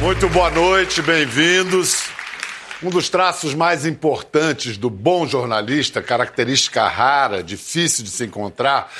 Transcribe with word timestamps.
Muito 0.00 0.30
boa 0.30 0.50
noite, 0.50 1.02
bem-vindos. 1.02 2.08
Um 2.82 2.88
dos 2.88 3.10
traços 3.10 3.52
mais 3.52 3.84
importantes 3.84 4.78
do 4.78 4.88
bom 4.88 5.26
jornalista, 5.26 6.00
característica 6.00 6.88
rara, 6.88 7.42
difícil 7.42 8.02
de 8.02 8.08
se 8.08 8.24
encontrar, 8.24 8.90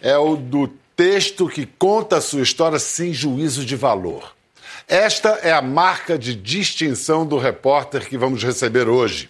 é 0.00 0.16
o 0.16 0.34
do 0.34 0.66
texto 0.96 1.46
que 1.46 1.66
conta 1.66 2.16
a 2.16 2.20
sua 2.22 2.40
história 2.40 2.78
sem 2.78 3.12
juízo 3.12 3.66
de 3.66 3.76
valor. 3.76 4.34
Esta 4.88 5.40
é 5.42 5.52
a 5.52 5.60
marca 5.60 6.18
de 6.18 6.34
distinção 6.34 7.26
do 7.26 7.36
repórter 7.36 8.08
que 8.08 8.16
vamos 8.16 8.42
receber 8.42 8.88
hoje. 8.88 9.28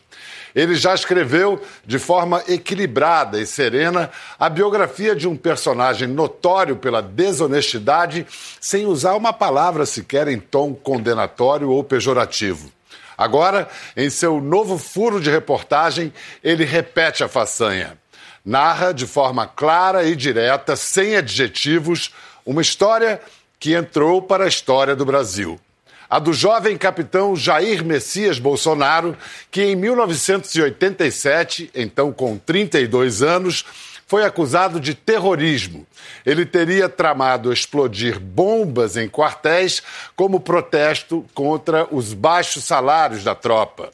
Ele 0.56 0.74
já 0.74 0.94
escreveu 0.94 1.62
de 1.84 1.98
forma 1.98 2.42
equilibrada 2.48 3.38
e 3.38 3.44
serena 3.44 4.10
a 4.38 4.48
biografia 4.48 5.14
de 5.14 5.28
um 5.28 5.36
personagem 5.36 6.08
notório 6.08 6.76
pela 6.76 7.02
desonestidade, 7.02 8.26
sem 8.58 8.86
usar 8.86 9.16
uma 9.16 9.34
palavra 9.34 9.84
sequer 9.84 10.28
em 10.28 10.40
tom 10.40 10.72
condenatório 10.74 11.68
ou 11.68 11.84
pejorativo. 11.84 12.72
Agora, 13.18 13.68
em 13.94 14.08
seu 14.08 14.40
novo 14.40 14.78
furo 14.78 15.20
de 15.20 15.30
reportagem, 15.30 16.10
ele 16.42 16.64
repete 16.64 17.22
a 17.22 17.28
façanha. 17.28 17.98
Narra 18.42 18.92
de 18.92 19.06
forma 19.06 19.46
clara 19.46 20.04
e 20.04 20.16
direta, 20.16 20.74
sem 20.74 21.16
adjetivos, 21.16 22.14
uma 22.46 22.62
história 22.62 23.20
que 23.60 23.74
entrou 23.74 24.22
para 24.22 24.44
a 24.44 24.48
história 24.48 24.96
do 24.96 25.04
Brasil 25.04 25.60
a 26.08 26.18
do 26.18 26.32
jovem 26.32 26.76
capitão 26.76 27.34
Jair 27.34 27.84
Messias 27.84 28.38
Bolsonaro, 28.38 29.16
que 29.50 29.62
em 29.62 29.76
1987, 29.76 31.70
então 31.74 32.12
com 32.12 32.38
32 32.38 33.22
anos, 33.22 33.64
foi 34.06 34.24
acusado 34.24 34.78
de 34.78 34.94
terrorismo. 34.94 35.84
Ele 36.24 36.46
teria 36.46 36.88
tramado 36.88 37.52
explodir 37.52 38.20
bombas 38.20 38.96
em 38.96 39.08
quartéis 39.08 39.82
como 40.14 40.38
protesto 40.38 41.26
contra 41.34 41.92
os 41.92 42.14
baixos 42.14 42.64
salários 42.64 43.24
da 43.24 43.34
tropa. 43.34 43.90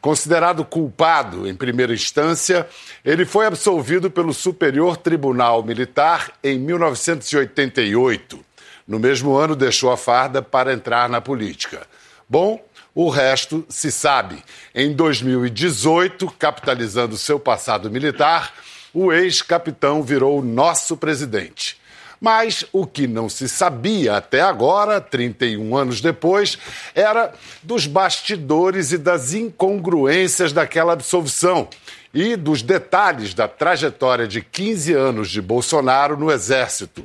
Considerado 0.00 0.64
culpado 0.64 1.46
em 1.46 1.54
primeira 1.54 1.94
instância, 1.94 2.66
ele 3.04 3.24
foi 3.24 3.46
absolvido 3.46 4.10
pelo 4.10 4.34
Superior 4.34 4.96
Tribunal 4.96 5.62
Militar 5.62 6.32
em 6.42 6.58
1988. 6.58 8.51
No 8.86 8.98
mesmo 8.98 9.36
ano, 9.36 9.54
deixou 9.54 9.90
a 9.90 9.96
farda 9.96 10.42
para 10.42 10.72
entrar 10.72 11.08
na 11.08 11.20
política. 11.20 11.86
Bom, 12.28 12.64
o 12.94 13.08
resto 13.08 13.64
se 13.68 13.90
sabe. 13.90 14.42
Em 14.74 14.92
2018, 14.92 16.30
capitalizando 16.38 17.16
seu 17.16 17.38
passado 17.38 17.90
militar, 17.90 18.52
o 18.92 19.12
ex-capitão 19.12 20.02
virou 20.02 20.42
nosso 20.42 20.96
presidente. 20.96 21.80
Mas 22.20 22.64
o 22.72 22.86
que 22.86 23.06
não 23.06 23.28
se 23.28 23.48
sabia 23.48 24.16
até 24.16 24.42
agora, 24.42 25.00
31 25.00 25.76
anos 25.76 26.00
depois, 26.00 26.56
era 26.94 27.32
dos 27.62 27.86
bastidores 27.86 28.92
e 28.92 28.98
das 28.98 29.32
incongruências 29.32 30.52
daquela 30.52 30.92
absolvição 30.92 31.68
e 32.14 32.36
dos 32.36 32.62
detalhes 32.62 33.34
da 33.34 33.48
trajetória 33.48 34.28
de 34.28 34.40
15 34.40 34.92
anos 34.92 35.30
de 35.30 35.40
Bolsonaro 35.40 36.16
no 36.16 36.30
Exército 36.30 37.04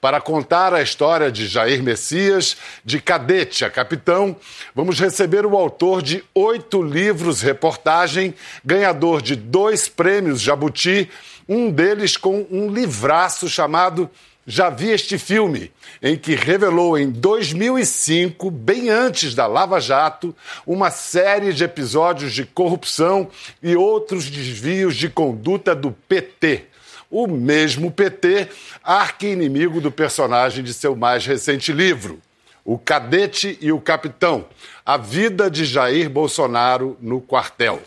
para 0.00 0.20
contar 0.20 0.72
a 0.74 0.82
história 0.82 1.30
de 1.30 1.46
Jair 1.46 1.82
Messias, 1.82 2.56
de 2.84 3.00
cadete 3.00 3.64
a 3.64 3.70
capitão, 3.70 4.36
vamos 4.74 4.98
receber 4.98 5.46
o 5.46 5.56
autor 5.56 6.02
de 6.02 6.24
oito 6.34 6.82
livros 6.82 7.40
reportagem, 7.40 8.34
ganhador 8.64 9.22
de 9.22 9.36
dois 9.36 9.88
prêmios 9.88 10.40
Jabuti, 10.40 11.10
um 11.48 11.70
deles 11.70 12.16
com 12.16 12.46
um 12.50 12.68
livraço 12.70 13.48
chamado 13.48 14.10
já 14.46 14.70
vi 14.70 14.90
este 14.90 15.18
filme, 15.18 15.72
em 16.00 16.16
que 16.16 16.36
revelou 16.36 16.96
em 16.96 17.10
2005, 17.10 18.48
bem 18.48 18.88
antes 18.88 19.34
da 19.34 19.44
Lava 19.44 19.80
Jato, 19.80 20.32
uma 20.64 20.88
série 20.88 21.52
de 21.52 21.64
episódios 21.64 22.32
de 22.32 22.44
corrupção 22.44 23.28
e 23.60 23.74
outros 23.74 24.30
desvios 24.30 24.94
de 24.94 25.08
conduta 25.08 25.74
do 25.74 25.90
PT 25.90 26.66
o 27.10 27.26
mesmo 27.26 27.90
PT, 27.90 28.48
arqui-inimigo 28.82 29.80
do 29.80 29.90
personagem 29.90 30.62
de 30.64 30.74
seu 30.74 30.96
mais 30.96 31.24
recente 31.26 31.72
livro, 31.72 32.20
O 32.64 32.78
Cadete 32.78 33.58
e 33.60 33.70
o 33.70 33.80
Capitão, 33.80 34.46
a 34.84 34.96
vida 34.96 35.50
de 35.50 35.64
Jair 35.64 36.10
Bolsonaro 36.10 36.96
no 37.00 37.20
quartel. 37.20 37.80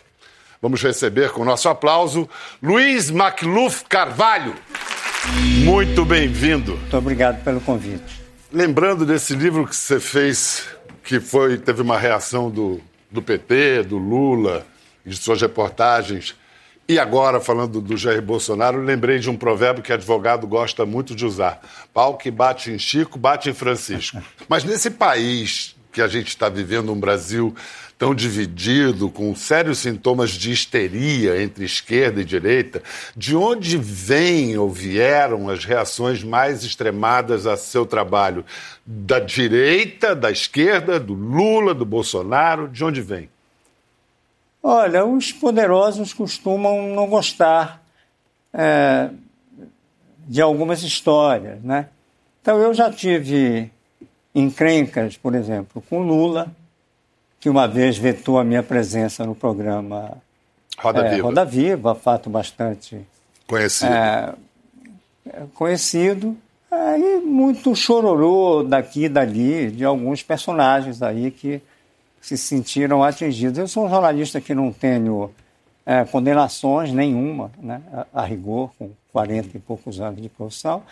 Vamos 0.62 0.82
receber 0.82 1.30
com 1.30 1.44
nosso 1.44 1.68
aplauso 1.68 2.28
Luiz 2.62 3.10
Macluf 3.10 3.84
Carvalho. 3.88 4.54
Muito 5.64 6.04
bem-vindo. 6.04 6.76
Muito 6.76 6.96
obrigado 6.96 7.42
pelo 7.42 7.60
convite. 7.60 8.20
Lembrando 8.52 9.06
desse 9.06 9.34
livro 9.34 9.66
que 9.66 9.76
você 9.76 10.00
fez, 10.00 10.66
que 11.04 11.20
foi 11.20 11.56
teve 11.56 11.82
uma 11.82 11.98
reação 11.98 12.50
do, 12.50 12.80
do 13.10 13.22
PT, 13.22 13.84
do 13.84 13.96
Lula, 13.96 14.66
de 15.04 15.16
suas 15.16 15.40
reportagens 15.40 16.34
e 16.90 16.98
agora, 16.98 17.38
falando 17.38 17.80
do 17.80 17.96
Jair 17.96 18.20
Bolsonaro, 18.20 18.82
lembrei 18.82 19.20
de 19.20 19.30
um 19.30 19.36
provérbio 19.36 19.80
que 19.80 19.92
advogado 19.92 20.44
gosta 20.44 20.84
muito 20.84 21.14
de 21.14 21.24
usar: 21.24 21.60
pau 21.94 22.16
que 22.16 22.32
bate 22.32 22.72
em 22.72 22.80
Chico, 22.80 23.16
bate 23.16 23.48
em 23.48 23.54
Francisco. 23.54 24.20
Mas 24.48 24.64
nesse 24.64 24.90
país 24.90 25.76
que 25.92 26.02
a 26.02 26.08
gente 26.08 26.26
está 26.26 26.48
vivendo, 26.48 26.92
um 26.92 26.98
Brasil 26.98 27.54
tão 27.96 28.12
dividido, 28.12 29.08
com 29.08 29.32
sérios 29.36 29.78
sintomas 29.78 30.30
de 30.30 30.50
histeria 30.50 31.40
entre 31.40 31.64
esquerda 31.64 32.22
e 32.22 32.24
direita, 32.24 32.82
de 33.16 33.36
onde 33.36 33.76
vêm 33.76 34.58
ou 34.58 34.68
vieram 34.68 35.48
as 35.48 35.64
reações 35.64 36.24
mais 36.24 36.64
extremadas 36.64 37.46
a 37.46 37.56
seu 37.56 37.86
trabalho? 37.86 38.44
Da 38.84 39.20
direita, 39.20 40.12
da 40.16 40.32
esquerda, 40.32 40.98
do 40.98 41.14
Lula, 41.14 41.72
do 41.72 41.84
Bolsonaro? 41.84 42.66
De 42.66 42.84
onde 42.84 43.00
vem? 43.00 43.28
Olha, 44.62 45.06
os 45.06 45.32
poderosos 45.32 46.12
costumam 46.12 46.94
não 46.94 47.08
gostar 47.08 47.82
é, 48.52 49.08
de 50.26 50.40
algumas 50.40 50.82
histórias, 50.82 51.62
né? 51.62 51.88
Então 52.42 52.58
eu 52.58 52.74
já 52.74 52.90
tive 52.90 53.70
encrencas, 54.34 55.16
por 55.16 55.34
exemplo, 55.34 55.82
com 55.88 56.02
Lula, 56.02 56.48
que 57.38 57.48
uma 57.48 57.66
vez 57.66 57.96
vetou 57.96 58.38
a 58.38 58.44
minha 58.44 58.62
presença 58.62 59.24
no 59.24 59.34
programa 59.34 60.18
Roda 60.78 61.06
é, 61.06 61.10
Viva. 61.10 61.22
Roda 61.22 61.44
Viva, 61.44 61.94
fato 61.94 62.28
bastante 62.30 63.00
conhecido. 63.46 63.92
É, 63.92 64.34
conhecido. 65.54 66.36
Aí 66.70 67.20
muito 67.24 67.74
chororô 67.74 68.62
daqui 68.62 69.04
e 69.04 69.08
dali 69.08 69.70
de 69.70 69.84
alguns 69.84 70.22
personagens 70.22 71.02
aí 71.02 71.30
que 71.30 71.60
se 72.20 72.36
sentiram 72.36 73.02
atingidos. 73.02 73.58
Eu 73.58 73.68
sou 73.68 73.86
um 73.86 73.88
jornalista 73.88 74.40
que 74.40 74.54
não 74.54 74.72
tenho 74.72 75.30
é, 75.86 76.04
condenações 76.04 76.92
nenhuma, 76.92 77.50
né, 77.60 77.80
a, 77.92 78.22
a, 78.22 78.24
rigor, 78.24 78.70
com 78.78 78.90
40 79.12 79.56
e 79.56 79.60
poucos 79.60 80.00
anos 80.00 80.20
de 80.20 80.28
profissão. 80.28 80.82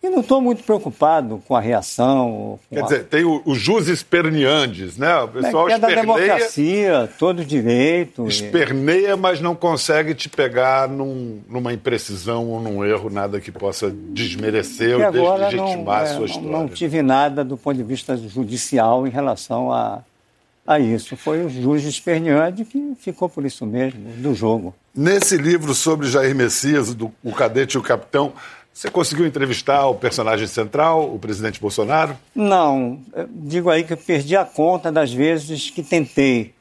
E 0.00 0.08
não 0.08 0.20
estou 0.20 0.40
muito 0.40 0.62
preocupado 0.62 1.42
com 1.48 1.56
a 1.56 1.60
reação. 1.60 2.60
Com 2.68 2.76
Quer 2.76 2.80
a... 2.80 2.84
dizer, 2.84 3.04
tem 3.06 3.24
o, 3.24 3.42
o 3.44 3.52
jus 3.56 3.88
esperneandes, 3.88 4.96
né? 4.96 5.12
O 5.18 5.26
pessoal 5.26 5.68
é, 5.68 5.72
é 5.72 5.78
da 5.78 5.88
democracia, 5.88 7.10
todo 7.18 7.44
direito. 7.44 8.24
Esperneia, 8.28 9.16
mas 9.16 9.40
não 9.40 9.56
consegue 9.56 10.14
te 10.14 10.28
pegar 10.28 10.88
num, 10.88 11.40
numa 11.48 11.72
imprecisão 11.72 12.48
ou 12.48 12.60
num 12.60 12.84
erro, 12.84 13.10
nada 13.10 13.40
que 13.40 13.50
possa 13.50 13.90
desmerecer 13.90 14.96
ou 14.96 15.10
deslegitimar 15.10 16.04
não, 16.04 16.04
a 16.04 16.06
sua 16.06 16.22
é, 16.22 16.26
história. 16.26 16.48
Não, 16.48 16.60
não 16.60 16.68
tive 16.68 17.02
nada 17.02 17.44
do 17.44 17.56
ponto 17.56 17.76
de 17.76 17.82
vista 17.82 18.16
judicial 18.16 19.04
em 19.04 19.10
relação 19.10 19.72
a 19.72 20.02
a 20.68 20.78
isso. 20.78 21.16
Foi 21.16 21.42
o 21.42 21.48
juiz 21.48 21.82
esperneante 21.84 22.62
que 22.62 22.92
ficou 23.00 23.26
por 23.26 23.46
isso 23.46 23.64
mesmo, 23.64 24.00
do 24.18 24.34
jogo. 24.34 24.74
Nesse 24.94 25.38
livro 25.38 25.74
sobre 25.74 26.06
Jair 26.06 26.34
Messias, 26.34 26.92
do, 26.92 27.10
o 27.24 27.32
cadete 27.32 27.76
e 27.76 27.78
o 27.78 27.82
capitão, 27.82 28.34
você 28.70 28.90
conseguiu 28.90 29.26
entrevistar 29.26 29.86
o 29.86 29.94
personagem 29.94 30.46
central, 30.46 31.10
o 31.12 31.18
presidente 31.18 31.58
Bolsonaro? 31.58 32.14
Não. 32.34 33.00
Digo 33.30 33.70
aí 33.70 33.82
que 33.82 33.94
eu 33.94 33.96
perdi 33.96 34.36
a 34.36 34.44
conta 34.44 34.92
das 34.92 35.10
vezes 35.10 35.70
que 35.70 35.82
tentei. 35.82 36.52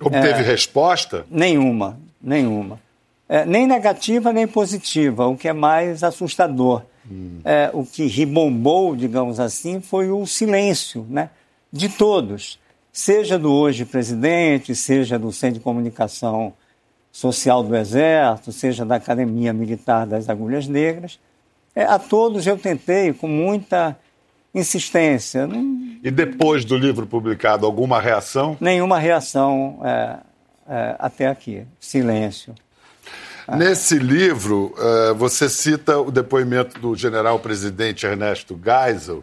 Obteve 0.00 0.40
é, 0.40 0.42
resposta? 0.42 1.24
Nenhuma, 1.30 2.00
nenhuma. 2.20 2.80
É, 3.28 3.44
nem 3.44 3.64
negativa, 3.64 4.32
nem 4.32 4.48
positiva, 4.48 5.28
o 5.28 5.36
que 5.36 5.46
é 5.46 5.52
mais 5.52 6.02
assustador. 6.02 6.82
Hum. 7.08 7.38
É, 7.44 7.70
o 7.72 7.86
que 7.86 8.06
ribombou, 8.06 8.96
digamos 8.96 9.38
assim, 9.38 9.80
foi 9.80 10.10
o 10.10 10.26
silêncio 10.26 11.06
né, 11.08 11.30
de 11.72 11.88
todos 11.88 12.58
seja 12.96 13.38
do 13.38 13.52
hoje 13.52 13.84
presidente, 13.84 14.74
seja 14.74 15.18
do 15.18 15.30
Centro 15.30 15.58
de 15.58 15.60
Comunicação 15.60 16.54
Social 17.12 17.62
do 17.62 17.76
Exército, 17.76 18.50
seja 18.52 18.86
da 18.86 18.94
Academia 18.96 19.52
Militar 19.52 20.06
das 20.06 20.30
Agulhas 20.30 20.66
Negras. 20.66 21.18
É, 21.74 21.84
a 21.84 21.98
todos 21.98 22.46
eu 22.46 22.56
tentei 22.56 23.12
com 23.12 23.28
muita 23.28 23.94
insistência. 24.54 25.46
E 26.02 26.10
depois 26.10 26.64
do 26.64 26.74
livro 26.74 27.06
publicado, 27.06 27.66
alguma 27.66 28.00
reação? 28.00 28.56
Nenhuma 28.58 28.98
reação 28.98 29.78
é, 29.84 30.16
é, 30.66 30.96
até 30.98 31.26
aqui. 31.26 31.64
Silêncio. 31.78 32.54
Nesse 33.46 33.98
livro, 33.98 34.74
uh, 34.74 35.14
você 35.14 35.48
cita 35.48 36.00
o 36.00 36.10
depoimento 36.10 36.80
do 36.80 36.96
general-presidente 36.96 38.04
Ernesto 38.04 38.58
Geisel, 38.60 39.22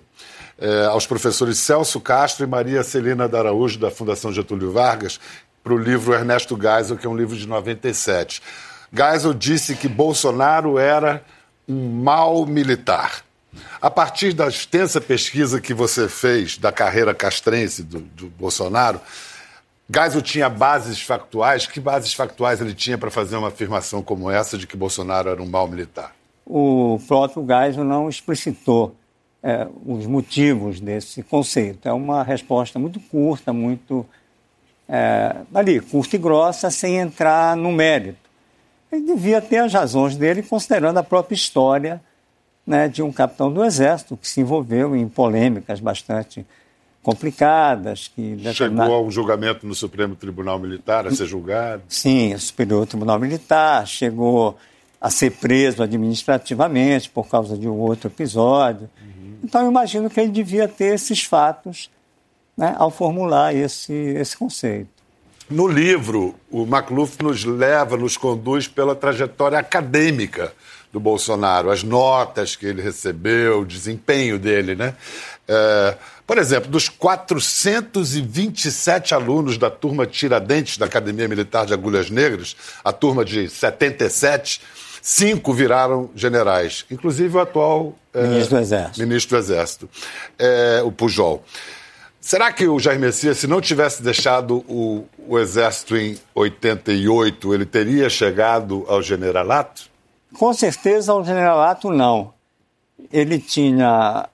é, 0.63 0.85
aos 0.85 1.05
professores 1.05 1.57
Celso 1.57 1.99
Castro 1.99 2.45
e 2.45 2.47
Maria 2.47 2.83
Celina 2.83 3.27
da 3.27 3.39
Araújo, 3.39 3.77
da 3.77 3.91
Fundação 3.91 4.31
Getúlio 4.31 4.71
Vargas, 4.71 5.19
para 5.61 5.73
o 5.73 5.77
livro 5.77 6.13
Ernesto 6.13 6.57
Geisel, 6.59 6.95
que 6.97 7.05
é 7.05 7.09
um 7.09 7.17
livro 7.17 7.35
de 7.35 7.45
97. 7.45 8.41
Geisel 8.93 9.33
disse 9.33 9.75
que 9.75 9.89
Bolsonaro 9.89 10.79
era 10.79 11.21
um 11.67 12.01
mal 12.01 12.45
militar. 12.45 13.23
A 13.81 13.91
partir 13.91 14.31
da 14.31 14.47
extensa 14.47 15.01
pesquisa 15.01 15.59
que 15.59 15.73
você 15.73 16.07
fez 16.07 16.57
da 16.57 16.71
carreira 16.71 17.13
castrense 17.13 17.83
do, 17.83 17.99
do 17.99 18.27
Bolsonaro, 18.29 19.01
Geisel 19.93 20.21
tinha 20.21 20.47
bases 20.47 21.01
factuais? 21.01 21.67
Que 21.67 21.81
bases 21.81 22.13
factuais 22.13 22.61
ele 22.61 22.73
tinha 22.73 22.97
para 22.97 23.11
fazer 23.11 23.35
uma 23.35 23.49
afirmação 23.49 24.01
como 24.01 24.31
essa 24.31 24.57
de 24.57 24.65
que 24.65 24.77
Bolsonaro 24.77 25.29
era 25.29 25.43
um 25.43 25.45
mal 25.45 25.67
militar? 25.67 26.15
O 26.45 27.01
próprio 27.05 27.45
Geisel 27.45 27.83
não 27.83 28.07
explicitou 28.07 28.95
é, 29.43 29.67
os 29.85 30.05
motivos 30.07 30.79
desse 30.79 31.21
conceito. 31.21 31.87
É 31.87 31.93
uma 31.93 32.23
resposta 32.23 32.79
muito 32.79 32.99
curta, 32.99 33.51
muito 33.51 34.05
é, 34.87 35.35
ali, 35.53 35.81
curta 35.81 36.15
e 36.15 36.19
grossa, 36.19 36.71
sem 36.71 36.97
entrar 36.97 37.57
no 37.57 37.71
mérito. 37.71 38.23
Ele 38.91 39.05
devia 39.05 39.41
ter 39.41 39.57
as 39.57 39.73
razões 39.73 40.15
dele, 40.15 40.41
considerando 40.41 40.97
a 40.97 41.03
própria 41.03 41.35
história 41.35 42.01
né, 42.65 42.87
de 42.87 43.03
um 43.03 43.11
capitão 43.11 43.51
do 43.51 43.63
Exército 43.63 44.15
que 44.15 44.27
se 44.27 44.39
envolveu 44.39 44.95
em 44.95 45.07
polêmicas 45.09 45.79
bastante 45.79 46.45
complicadas. 47.01 48.09
Que 48.15 48.39
Chegou 48.53 48.93
a 48.93 49.01
um 49.01 49.11
julgamento 49.11 49.67
no 49.67 49.75
Supremo 49.75 50.15
Tribunal 50.15 50.57
Militar, 50.57 51.05
a 51.05 51.11
ser 51.11 51.25
julgado? 51.25 51.83
Sim, 51.89 52.33
o 52.33 52.39
Superior 52.39 52.87
Tribunal 52.87 53.19
Militar, 53.19 53.85
chegou 53.85 54.57
a 55.01 55.09
ser 55.09 55.31
preso 55.31 55.83
administrativamente 55.83 57.09
por 57.09 57.27
causa 57.27 57.57
de 57.57 57.67
um 57.67 57.77
outro 57.77 58.07
episódio. 58.07 58.89
Uhum. 59.01 59.22
Então, 59.43 59.69
imagino 59.69 60.09
que 60.09 60.19
ele 60.19 60.31
devia 60.31 60.67
ter 60.67 60.95
esses 60.95 61.23
fatos 61.23 61.91
né, 62.57 62.73
ao 62.77 62.89
formular 62.89 63.53
esse, 63.53 63.93
esse 63.93 64.37
conceito. 64.37 64.89
No 65.49 65.67
livro, 65.67 66.35
o 66.49 66.65
Macluf 66.65 67.21
nos 67.21 67.43
leva, 67.43 67.97
nos 67.97 68.15
conduz 68.15 68.65
pela 68.67 68.95
trajetória 68.95 69.59
acadêmica 69.59 70.53
do 70.91 70.99
Bolsonaro, 70.99 71.69
as 71.69 71.83
notas 71.83 72.55
que 72.55 72.65
ele 72.65 72.81
recebeu, 72.81 73.61
o 73.61 73.65
desempenho 73.65 74.39
dele, 74.39 74.75
né? 74.75 74.95
É, 75.47 75.97
por 76.25 76.37
exemplo, 76.37 76.71
dos 76.71 76.87
427 76.87 79.13
alunos 79.13 79.57
da 79.57 79.69
turma 79.69 80.05
Tiradentes 80.05 80.77
da 80.77 80.85
Academia 80.85 81.27
Militar 81.27 81.65
de 81.65 81.73
Agulhas 81.73 82.09
Negras, 82.09 82.55
a 82.83 82.93
turma 82.93 83.25
de 83.25 83.49
77, 83.49 84.61
cinco 85.01 85.51
viraram 85.51 86.09
generais, 86.15 86.85
inclusive 86.89 87.35
o 87.35 87.41
atual 87.41 87.93
ministro 88.21 88.57
do 88.57 88.61
Exército, 88.61 88.99
ministro 88.99 89.37
do 89.37 89.39
Exército 89.41 89.89
é, 90.37 90.81
o 90.83 90.91
Pujol. 90.91 91.43
Será 92.19 92.53
que 92.53 92.65
o 92.65 92.79
Jair 92.79 92.99
Messias, 92.99 93.37
se 93.37 93.47
não 93.47 93.59
tivesse 93.59 94.01
deixado 94.01 94.63
o, 94.69 95.05
o 95.27 95.37
Exército 95.37 95.97
em 95.97 96.17
88, 96.33 97.53
ele 97.53 97.65
teria 97.65 98.09
chegado 98.09 98.85
ao 98.87 99.01
generalato? 99.01 99.89
Com 100.33 100.53
certeza 100.53 101.11
ao 101.11 101.23
generalato 101.23 101.91
não. 101.91 102.33
Ele 103.11 103.39
tinha 103.39 104.29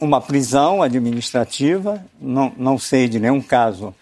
uma 0.00 0.20
prisão 0.20 0.82
administrativa, 0.82 2.04
não, 2.20 2.52
não 2.56 2.76
sei 2.76 3.08
de 3.08 3.20
nenhum 3.20 3.40
caso, 3.40 3.94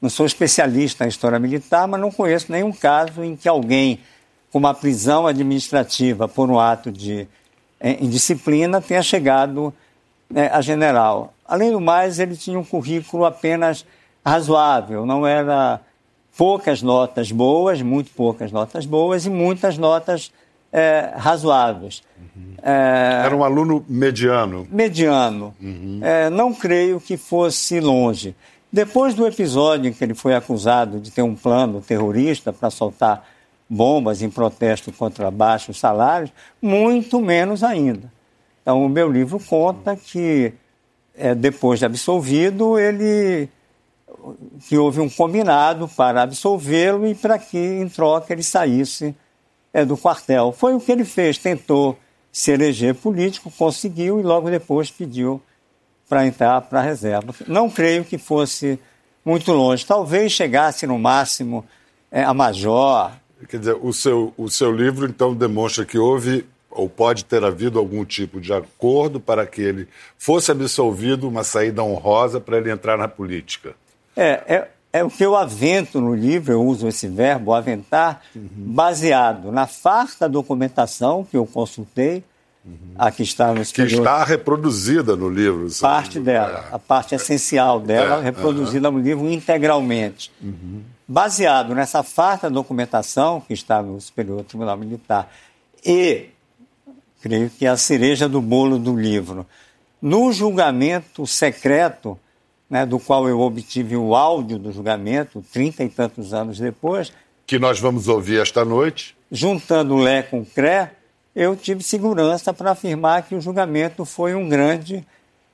não 0.00 0.08
sou 0.08 0.24
especialista 0.24 1.04
em 1.04 1.08
história 1.08 1.38
militar, 1.38 1.88
mas 1.88 2.00
não 2.00 2.12
conheço 2.12 2.52
nenhum 2.52 2.72
caso 2.72 3.24
em 3.24 3.34
que 3.34 3.48
alguém 3.48 4.00
com 4.52 4.58
uma 4.58 4.72
prisão 4.72 5.26
administrativa 5.26 6.28
por 6.28 6.48
um 6.48 6.60
ato 6.60 6.92
de 6.92 7.26
indisciplina 7.92 8.80
tenha 8.80 9.02
chegado 9.02 9.72
né, 10.30 10.50
a 10.52 10.60
general. 10.60 11.34
Além 11.46 11.70
do 11.70 11.80
mais, 11.80 12.18
ele 12.18 12.36
tinha 12.36 12.58
um 12.58 12.64
currículo 12.64 13.24
apenas 13.24 13.84
razoável, 14.24 15.04
não 15.04 15.26
era 15.26 15.80
poucas 16.36 16.82
notas 16.82 17.30
boas, 17.30 17.82
muito 17.82 18.10
poucas 18.10 18.50
notas 18.50 18.86
boas 18.86 19.26
e 19.26 19.30
muitas 19.30 19.76
notas 19.78 20.32
é, 20.72 21.12
razoáveis. 21.16 22.02
Uhum. 22.18 22.54
É, 22.62 23.22
era 23.26 23.36
um 23.36 23.44
aluno 23.44 23.84
mediano. 23.88 24.66
Mediano. 24.70 25.54
Uhum. 25.60 26.00
É, 26.02 26.28
não 26.30 26.52
creio 26.52 27.00
que 27.00 27.16
fosse 27.16 27.78
longe. 27.78 28.34
Depois 28.72 29.14
do 29.14 29.24
episódio 29.24 29.88
em 29.88 29.92
que 29.92 30.02
ele 30.02 30.14
foi 30.14 30.34
acusado 30.34 30.98
de 30.98 31.12
ter 31.12 31.22
um 31.22 31.36
plano 31.36 31.80
terrorista 31.80 32.52
para 32.52 32.70
soltar 32.70 33.24
bombas 33.74 34.22
em 34.22 34.30
protesto 34.30 34.92
contra 34.92 35.30
baixos 35.30 35.78
salários, 35.78 36.30
muito 36.62 37.20
menos 37.20 37.62
ainda. 37.62 38.12
Então, 38.62 38.84
o 38.84 38.88
meu 38.88 39.10
livro 39.10 39.38
conta 39.40 39.96
que 39.96 40.54
é, 41.16 41.34
depois 41.34 41.80
de 41.80 41.86
absolvido, 41.86 42.78
ele 42.78 43.48
que 44.66 44.78
houve 44.78 45.00
um 45.00 45.08
combinado 45.08 45.86
para 45.88 46.22
absolvê-lo 46.22 47.06
e 47.06 47.14
para 47.14 47.38
que, 47.38 47.58
em 47.58 47.88
troca, 47.88 48.32
ele 48.32 48.42
saísse 48.42 49.14
é, 49.72 49.84
do 49.84 49.98
quartel. 49.98 50.52
Foi 50.52 50.74
o 50.74 50.80
que 50.80 50.90
ele 50.90 51.04
fez, 51.04 51.36
tentou 51.36 51.98
se 52.32 52.50
eleger 52.52 52.94
político, 52.94 53.50
conseguiu 53.50 54.18
e 54.18 54.22
logo 54.22 54.50
depois 54.50 54.90
pediu 54.90 55.42
para 56.08 56.26
entrar 56.26 56.60
para 56.62 56.80
a 56.80 56.82
reserva. 56.82 57.34
Não 57.46 57.68
creio 57.68 58.04
que 58.04 58.16
fosse 58.16 58.78
muito 59.24 59.52
longe. 59.52 59.84
Talvez 59.84 60.32
chegasse 60.32 60.86
no 60.86 60.98
máximo 60.98 61.64
é, 62.10 62.24
a 62.24 62.32
major. 62.32 63.12
Quer 63.48 63.58
dizer, 63.58 63.76
o 63.80 63.92
seu, 63.92 64.32
o 64.36 64.48
seu 64.48 64.72
livro 64.72 65.06
então 65.06 65.34
demonstra 65.34 65.84
que 65.84 65.98
houve 65.98 66.44
ou 66.74 66.88
pode 66.88 67.24
ter 67.24 67.44
havido 67.44 67.78
algum 67.78 68.04
tipo 68.04 68.40
de 68.40 68.52
acordo 68.52 69.20
para 69.20 69.46
que 69.46 69.62
ele 69.62 69.88
fosse 70.18 70.50
absolvido, 70.50 71.28
uma 71.28 71.44
saída 71.44 71.82
honrosa 71.82 72.40
para 72.40 72.58
ele 72.58 72.70
entrar 72.70 72.98
na 72.98 73.06
política? 73.06 73.74
É, 74.16 74.42
é, 74.46 74.68
é 74.92 75.04
o 75.04 75.08
que 75.08 75.24
eu 75.24 75.36
avento 75.36 76.00
no 76.00 76.14
livro, 76.14 76.52
eu 76.52 76.62
uso 76.64 76.88
esse 76.88 77.06
verbo, 77.06 77.54
aventar, 77.54 78.22
uhum. 78.34 78.48
baseado 78.56 79.52
na 79.52 79.66
farta 79.66 80.28
documentação 80.28 81.24
que 81.24 81.36
eu 81.36 81.46
consultei, 81.46 82.24
uhum. 82.64 82.94
aqui 82.98 83.22
está 83.22 83.52
no 83.52 83.64
Que 83.64 83.82
está 83.82 84.24
reproduzida 84.24 85.14
no 85.14 85.28
livro. 85.28 85.68
Parte 85.80 86.18
dela, 86.18 86.66
é. 86.70 86.74
a 86.74 86.78
parte 86.78 87.14
essencial 87.14 87.78
dela, 87.78 88.18
é. 88.18 88.22
reproduzida 88.24 88.88
uhum. 88.88 88.98
no 88.98 89.02
livro 89.02 89.30
integralmente. 89.30 90.32
Uhum. 90.42 90.82
Baseado 91.06 91.74
nessa 91.74 92.02
farta 92.02 92.48
documentação 92.48 93.40
que 93.40 93.52
está 93.52 93.82
no 93.82 94.00
Superior 94.00 94.42
Tribunal 94.44 94.76
Militar 94.76 95.30
e 95.84 96.28
creio 97.20 97.50
que 97.50 97.66
é 97.66 97.68
a 97.68 97.76
cereja 97.76 98.28
do 98.28 98.40
bolo 98.40 98.78
do 98.78 98.96
livro. 98.96 99.46
No 100.00 100.32
julgamento 100.32 101.26
secreto, 101.26 102.18
né, 102.68 102.86
do 102.86 102.98
qual 102.98 103.28
eu 103.28 103.40
obtive 103.40 103.96
o 103.96 104.14
áudio 104.14 104.58
do 104.58 104.72
julgamento, 104.72 105.44
trinta 105.52 105.84
e 105.84 105.88
tantos 105.88 106.32
anos 106.32 106.58
depois. 106.58 107.12
Que 107.46 107.58
nós 107.58 107.78
vamos 107.78 108.08
ouvir 108.08 108.40
esta 108.40 108.64
noite. 108.64 109.14
Juntando 109.30 109.96
Lé 109.96 110.22
com 110.22 110.44
Cré, 110.44 110.92
eu 111.34 111.54
tive 111.56 111.82
segurança 111.82 112.52
para 112.52 112.70
afirmar 112.70 113.22
que 113.22 113.34
o 113.34 113.40
julgamento 113.40 114.04
foi 114.04 114.34
um 114.34 114.48
grande 114.48 115.06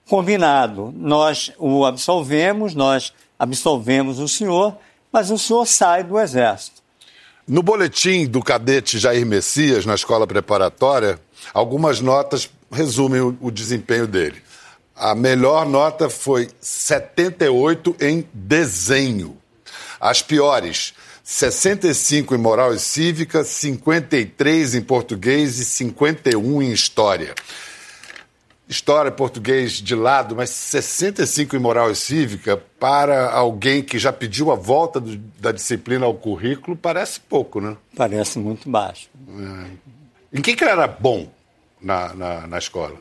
combinado. 0.08 0.92
Nós 0.96 1.52
o 1.58 1.84
absolvemos, 1.84 2.74
nós 2.74 3.12
absolvemos 3.38 4.18
o 4.18 4.28
senhor, 4.28 4.76
mas 5.12 5.30
o 5.30 5.38
senhor 5.38 5.66
sai 5.66 6.04
do 6.04 6.18
Exército. 6.18 6.80
No 7.46 7.62
boletim 7.62 8.26
do 8.26 8.42
cadete 8.42 8.98
Jair 8.98 9.26
Messias, 9.26 9.84
na 9.84 9.94
escola 9.94 10.26
preparatória, 10.26 11.20
algumas 11.52 12.00
notas 12.00 12.48
resumem 12.70 13.36
o, 13.40 13.50
desempenho 13.50 14.06
dele. 14.06 14.40
A 14.94 15.14
melhor 15.14 15.66
nota 15.66 16.08
foi 16.08 16.48
78 16.60 17.96
em 18.00 18.28
desenho. 18.32 19.36
As 20.00 20.22
piores, 20.22 20.94
65 21.24 22.34
em 22.34 22.38
moral 22.38 22.74
e 22.74 22.78
cívica, 22.78 23.42
53 23.42 24.74
em 24.74 24.82
português 24.82 25.58
e 25.58 25.64
51 25.64 26.62
em 26.62 26.70
história 26.70 27.34
história 28.70 29.10
português 29.10 29.72
de 29.72 29.96
lado, 29.96 30.36
mas 30.36 30.50
65 30.50 31.56
em 31.56 31.58
moral 31.58 31.90
e 31.90 31.96
cívica 31.96 32.56
para 32.78 33.30
alguém 33.32 33.82
que 33.82 33.98
já 33.98 34.12
pediu 34.12 34.52
a 34.52 34.54
volta 34.54 35.00
do, 35.00 35.16
da 35.38 35.50
disciplina 35.50 36.06
ao 36.06 36.14
currículo 36.14 36.76
parece 36.76 37.18
pouco, 37.18 37.60
né? 37.60 37.76
Parece 37.96 38.38
muito 38.38 38.70
baixo. 38.70 39.10
É. 39.28 40.38
Em 40.38 40.40
que, 40.40 40.54
que 40.54 40.64
era 40.64 40.86
bom 40.86 41.28
na, 41.82 42.14
na, 42.14 42.46
na 42.46 42.58
escola? 42.58 42.96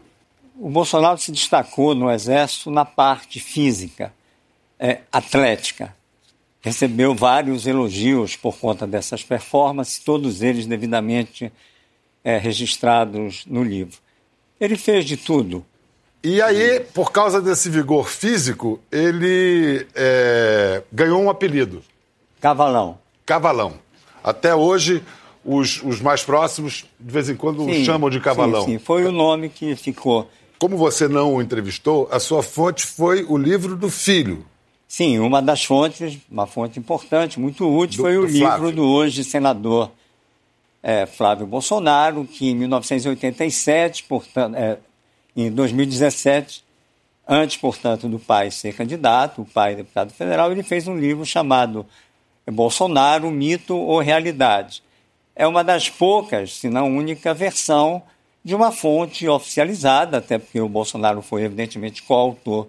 O 0.57 0.69
Bolsonaro 0.69 1.19
se 1.19 1.31
destacou 1.31 1.93
no 1.93 2.11
Exército 2.11 2.71
na 2.71 2.83
parte 2.83 3.39
física, 3.39 4.11
é, 4.79 5.01
atlética. 5.11 5.95
Recebeu 6.61 7.13
vários 7.13 7.67
elogios 7.67 8.35
por 8.35 8.57
conta 8.57 8.87
dessas 8.87 9.23
performances, 9.23 9.99
todos 9.99 10.41
eles 10.41 10.65
devidamente 10.65 11.53
é, 12.23 12.37
registrados 12.37 13.45
no 13.45 13.63
livro. 13.63 13.99
Ele 14.59 14.75
fez 14.75 15.05
de 15.05 15.17
tudo. 15.17 15.65
E 16.21 16.41
aí, 16.41 16.81
por 16.93 17.11
causa 17.11 17.41
desse 17.41 17.69
vigor 17.69 18.09
físico, 18.09 18.79
ele 18.91 19.87
é, 19.95 20.83
ganhou 20.91 21.21
um 21.21 21.29
apelido. 21.29 21.81
Cavalão. 22.41 22.97
Cavalão. 23.25 23.73
Até 24.21 24.53
hoje, 24.53 25.01
os, 25.45 25.81
os 25.81 26.01
mais 26.01 26.21
próximos, 26.23 26.85
de 26.99 27.11
vez 27.11 27.29
em 27.29 27.35
quando, 27.35 27.63
sim, 27.63 27.85
chamam 27.85 28.09
de 28.09 28.19
Cavalão. 28.19 28.65
Sim, 28.65 28.73
sim, 28.73 28.79
foi 28.79 29.05
o 29.05 29.11
nome 29.13 29.47
que 29.47 29.75
ficou. 29.77 30.29
como 30.57 30.75
você 30.75 31.07
não 31.07 31.35
o 31.35 31.41
entrevistou, 31.41 32.09
a 32.11 32.19
sua 32.19 32.43
fonte 32.43 32.85
foi 32.85 33.23
o 33.23 33.37
livro 33.37 33.77
do 33.77 33.89
filho. 33.89 34.45
Sim, 34.89 35.19
uma 35.19 35.41
das 35.41 35.63
fontes, 35.63 36.17
uma 36.29 36.47
fonte 36.47 36.79
importante, 36.79 37.39
muito 37.39 37.65
útil, 37.65 37.97
do, 37.97 38.03
foi 38.03 38.17
o 38.17 38.25
livro 38.25 38.39
Flávio. 38.39 38.71
do 38.73 38.83
hoje 38.83 39.23
senador 39.23 39.91
é, 40.81 41.05
Flávio 41.05 41.45
Bolsonaro, 41.45 42.25
que 42.25 42.49
em 42.49 42.55
1987, 42.55 44.03
portanto, 44.03 44.55
é, 44.55 44.77
em 45.35 45.51
2017, 45.51 46.63
antes, 47.27 47.57
portanto, 47.57 48.07
do 48.07 48.17
pai 48.17 48.49
ser 48.51 48.73
candidato, 48.73 49.41
o 49.41 49.45
pai 49.45 49.75
deputado 49.75 50.11
federal, 50.11 50.51
ele 50.51 50.63
fez 50.63 50.87
um 50.87 50.97
livro 50.97 51.25
chamado 51.25 51.85
Bolsonaro, 52.51 53.29
Mito 53.29 53.75
ou 53.75 53.99
Realidade. 53.99 54.81
É 55.35 55.47
uma 55.47 55.63
das 55.63 55.89
poucas, 55.89 56.55
se 56.55 56.69
não 56.69 56.95
única, 56.95 57.33
versão 57.33 58.01
de 58.43 58.55
uma 58.55 58.71
fonte 58.71 59.27
oficializada, 59.27 60.17
até 60.17 60.37
porque 60.37 60.59
o 60.59 60.69
Bolsonaro 60.69 61.21
foi, 61.21 61.43
evidentemente, 61.43 62.03
coautor 62.03 62.67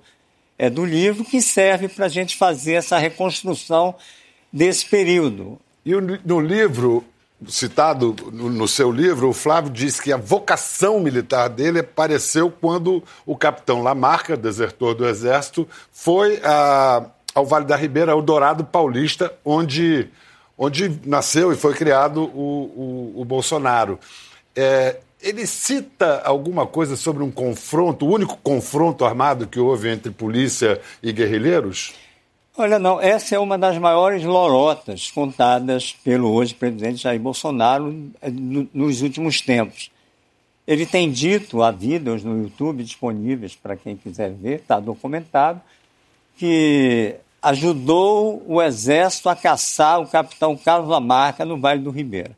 é, 0.58 0.68
do 0.68 0.84
livro, 0.84 1.24
que 1.24 1.40
serve 1.40 1.88
para 1.88 2.06
a 2.06 2.08
gente 2.08 2.36
fazer 2.36 2.74
essa 2.74 2.98
reconstrução 2.98 3.94
desse 4.52 4.84
período. 4.84 5.58
E 5.84 5.92
no 5.94 6.40
livro, 6.40 7.04
citado 7.48 8.14
no 8.32 8.68
seu 8.68 8.90
livro, 8.90 9.28
o 9.28 9.32
Flávio 9.32 9.70
diz 9.70 9.98
que 9.98 10.12
a 10.12 10.16
vocação 10.16 11.00
militar 11.00 11.48
dele 11.48 11.80
apareceu 11.80 12.50
quando 12.50 13.02
o 13.24 13.36
capitão 13.36 13.82
Lamarca, 13.82 14.36
desertor 14.36 14.94
do 14.94 15.06
Exército, 15.06 15.66
foi 15.90 16.40
a, 16.44 17.06
ao 17.34 17.46
Vale 17.46 17.64
da 17.64 17.76
Ribeira, 17.76 18.12
ao 18.12 18.20
Dourado 18.20 18.64
Paulista, 18.64 19.32
onde, 19.44 20.08
onde 20.56 21.00
nasceu 21.06 21.52
e 21.52 21.56
foi 21.56 21.74
criado 21.74 22.24
o, 22.24 23.12
o, 23.16 23.20
o 23.22 23.24
Bolsonaro. 23.24 23.98
É, 24.54 24.98
ele 25.22 25.46
cita 25.46 26.22
alguma 26.24 26.66
coisa 26.66 26.96
sobre 26.96 27.22
um 27.22 27.30
confronto, 27.30 28.06
o 28.06 28.10
único 28.10 28.36
confronto 28.38 29.04
armado 29.04 29.46
que 29.46 29.60
houve 29.60 29.88
entre 29.88 30.10
polícia 30.10 30.80
e 31.02 31.12
guerrilheiros? 31.12 31.94
Olha, 32.62 32.78
não, 32.78 33.00
essa 33.00 33.34
é 33.34 33.38
uma 33.38 33.56
das 33.56 33.78
maiores 33.78 34.22
lorotas 34.22 35.10
contadas 35.10 35.94
pelo 36.04 36.30
hoje 36.30 36.52
presidente 36.52 36.98
Jair 36.98 37.18
Bolsonaro 37.18 38.12
eh, 38.20 38.30
nos 38.30 39.00
últimos 39.00 39.40
tempos. 39.40 39.90
Ele 40.66 40.84
tem 40.84 41.10
dito, 41.10 41.62
há 41.62 41.70
vídeos 41.70 42.22
no 42.22 42.42
YouTube 42.42 42.84
disponíveis 42.84 43.56
para 43.56 43.76
quem 43.76 43.96
quiser 43.96 44.30
ver, 44.32 44.60
está 44.60 44.78
documentado, 44.78 45.58
que 46.36 47.16
ajudou 47.40 48.44
o 48.46 48.60
exército 48.60 49.30
a 49.30 49.34
caçar 49.34 49.98
o 49.98 50.06
capitão 50.06 50.54
Carlos 50.54 50.90
Lamarca 50.90 51.46
no 51.46 51.58
Vale 51.58 51.80
do 51.80 51.90
Ribeira. 51.90 52.36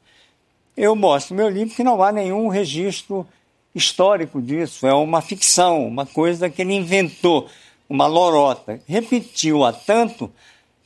Eu 0.77 0.95
mostro 0.95 1.35
meu 1.35 1.49
livro 1.49 1.75
que 1.75 1.83
não 1.83 2.01
há 2.01 2.13
nenhum 2.13 2.47
registro 2.47 3.27
histórico 3.75 4.41
disso, 4.41 4.87
é 4.87 4.95
uma 4.95 5.21
ficção, 5.21 5.85
uma 5.85 6.07
coisa 6.07 6.49
que 6.49 6.63
ele 6.63 6.75
inventou, 6.75 7.49
uma 7.93 8.07
lorota. 8.07 8.81
Repetiu-a 8.87 9.71
tanto 9.71 10.33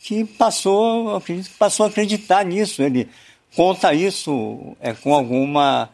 que 0.00 0.24
passou, 0.24 1.22
passou 1.56 1.86
a 1.86 1.88
acreditar 1.88 2.44
nisso. 2.44 2.82
Ele 2.82 3.08
conta 3.54 3.94
isso 3.94 4.76
é, 4.80 4.92
com 4.92 5.14
alguma 5.14 5.88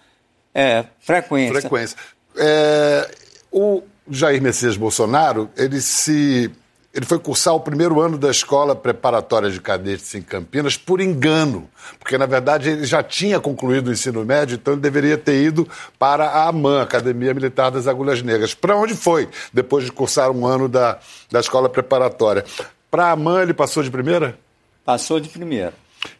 é, 0.55 0.87
frequência. 1.01 1.61
Frequência. 1.61 1.99
É, 2.35 3.11
o 3.53 3.83
Jair 4.11 4.41
Messias 4.41 4.79
Bolsonaro, 4.79 5.51
ele 5.55 5.83
se 5.83 6.51
ele 6.95 7.07
foi 7.07 7.19
cursar 7.19 7.55
o 7.55 7.61
primeiro 7.61 8.01
ano 8.01 8.19
da 8.19 8.31
escola 8.31 8.77
preparatória 8.77 9.51
de 9.51 9.61
cadetes 9.61 10.15
em 10.15 10.21
Campinas 10.21 10.77
por 10.77 11.01
engano, 11.01 11.69
porque 11.99 12.19
na 12.19 12.27
verdade 12.27 12.69
ele 12.69 12.85
já 12.85 13.03
tinha 13.03 13.41
concluído 13.41 13.89
o 13.89 13.93
ensino 13.93 14.23
médio, 14.25 14.57
então 14.57 14.75
ele 14.75 14.83
deveria 14.83 15.17
ter 15.17 15.43
ido 15.43 15.67
para 15.99 16.27
a 16.27 16.49
AMAN, 16.49 16.83
Academia 16.83 17.33
Militar 17.33 17.71
das 17.71 17.87
Agulhas 17.87 18.21
Negras. 18.21 18.53
Para 18.53 18.77
onde 18.77 18.95
foi, 18.95 19.29
depois 19.53 19.85
de 19.85 19.93
cursar 19.93 20.31
um 20.31 20.47
ano 20.47 20.69
da, 20.69 20.99
da 21.31 21.41
escola 21.41 21.69
preparatória? 21.69 22.45
Para 22.91 23.07
a 23.07 23.13
AMAN 23.13 23.43
ele 23.43 23.55
passou 23.55 23.83
de 23.83 23.91
primeira? 23.91 24.39
Passou 24.85 25.19
de 25.19 25.31
primeira. 25.31 25.73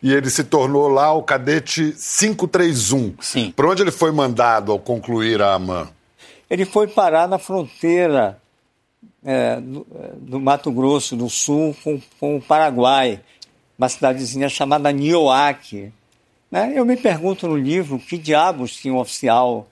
E 0.03 0.13
ele 0.13 0.31
se 0.31 0.45
tornou 0.45 0.89
lá 0.89 1.13
o 1.13 1.23
cadete 1.23 1.93
531. 1.93 3.15
Sim. 3.21 3.53
Para 3.55 3.69
onde 3.69 3.83
ele 3.83 3.91
foi 3.91 4.11
mandado 4.11 4.73
ao 4.73 4.79
concluir 4.79 5.43
a 5.43 5.55
AMAN? 5.55 5.89
Ele 6.49 6.65
foi 6.65 6.87
parar 6.87 7.29
na 7.29 7.39
fronteira 7.39 8.39
é, 9.25 9.61
do, 9.61 9.87
do, 10.17 10.41
Mato 10.41 10.71
Grosso 10.71 11.17
do 11.17 11.29
Sul 11.29 11.77
com, 11.83 12.01
com 12.19 12.37
o 12.37 12.43
Paraguai, 12.43 13.21
uma 13.79 13.89
cidadezinha 13.89 14.49
chamada 14.49 14.91
Nioaque. 14.93 15.93
Né? 16.51 16.73
Eu 16.75 16.85
me 16.85 16.97
pergunto 16.97 17.47
no 17.49 17.57
livro 17.57 17.99
que 17.99 18.19
diabos 18.19 18.77
tinha 18.77 18.93
um 18.93 18.99
oficial, 18.99 19.69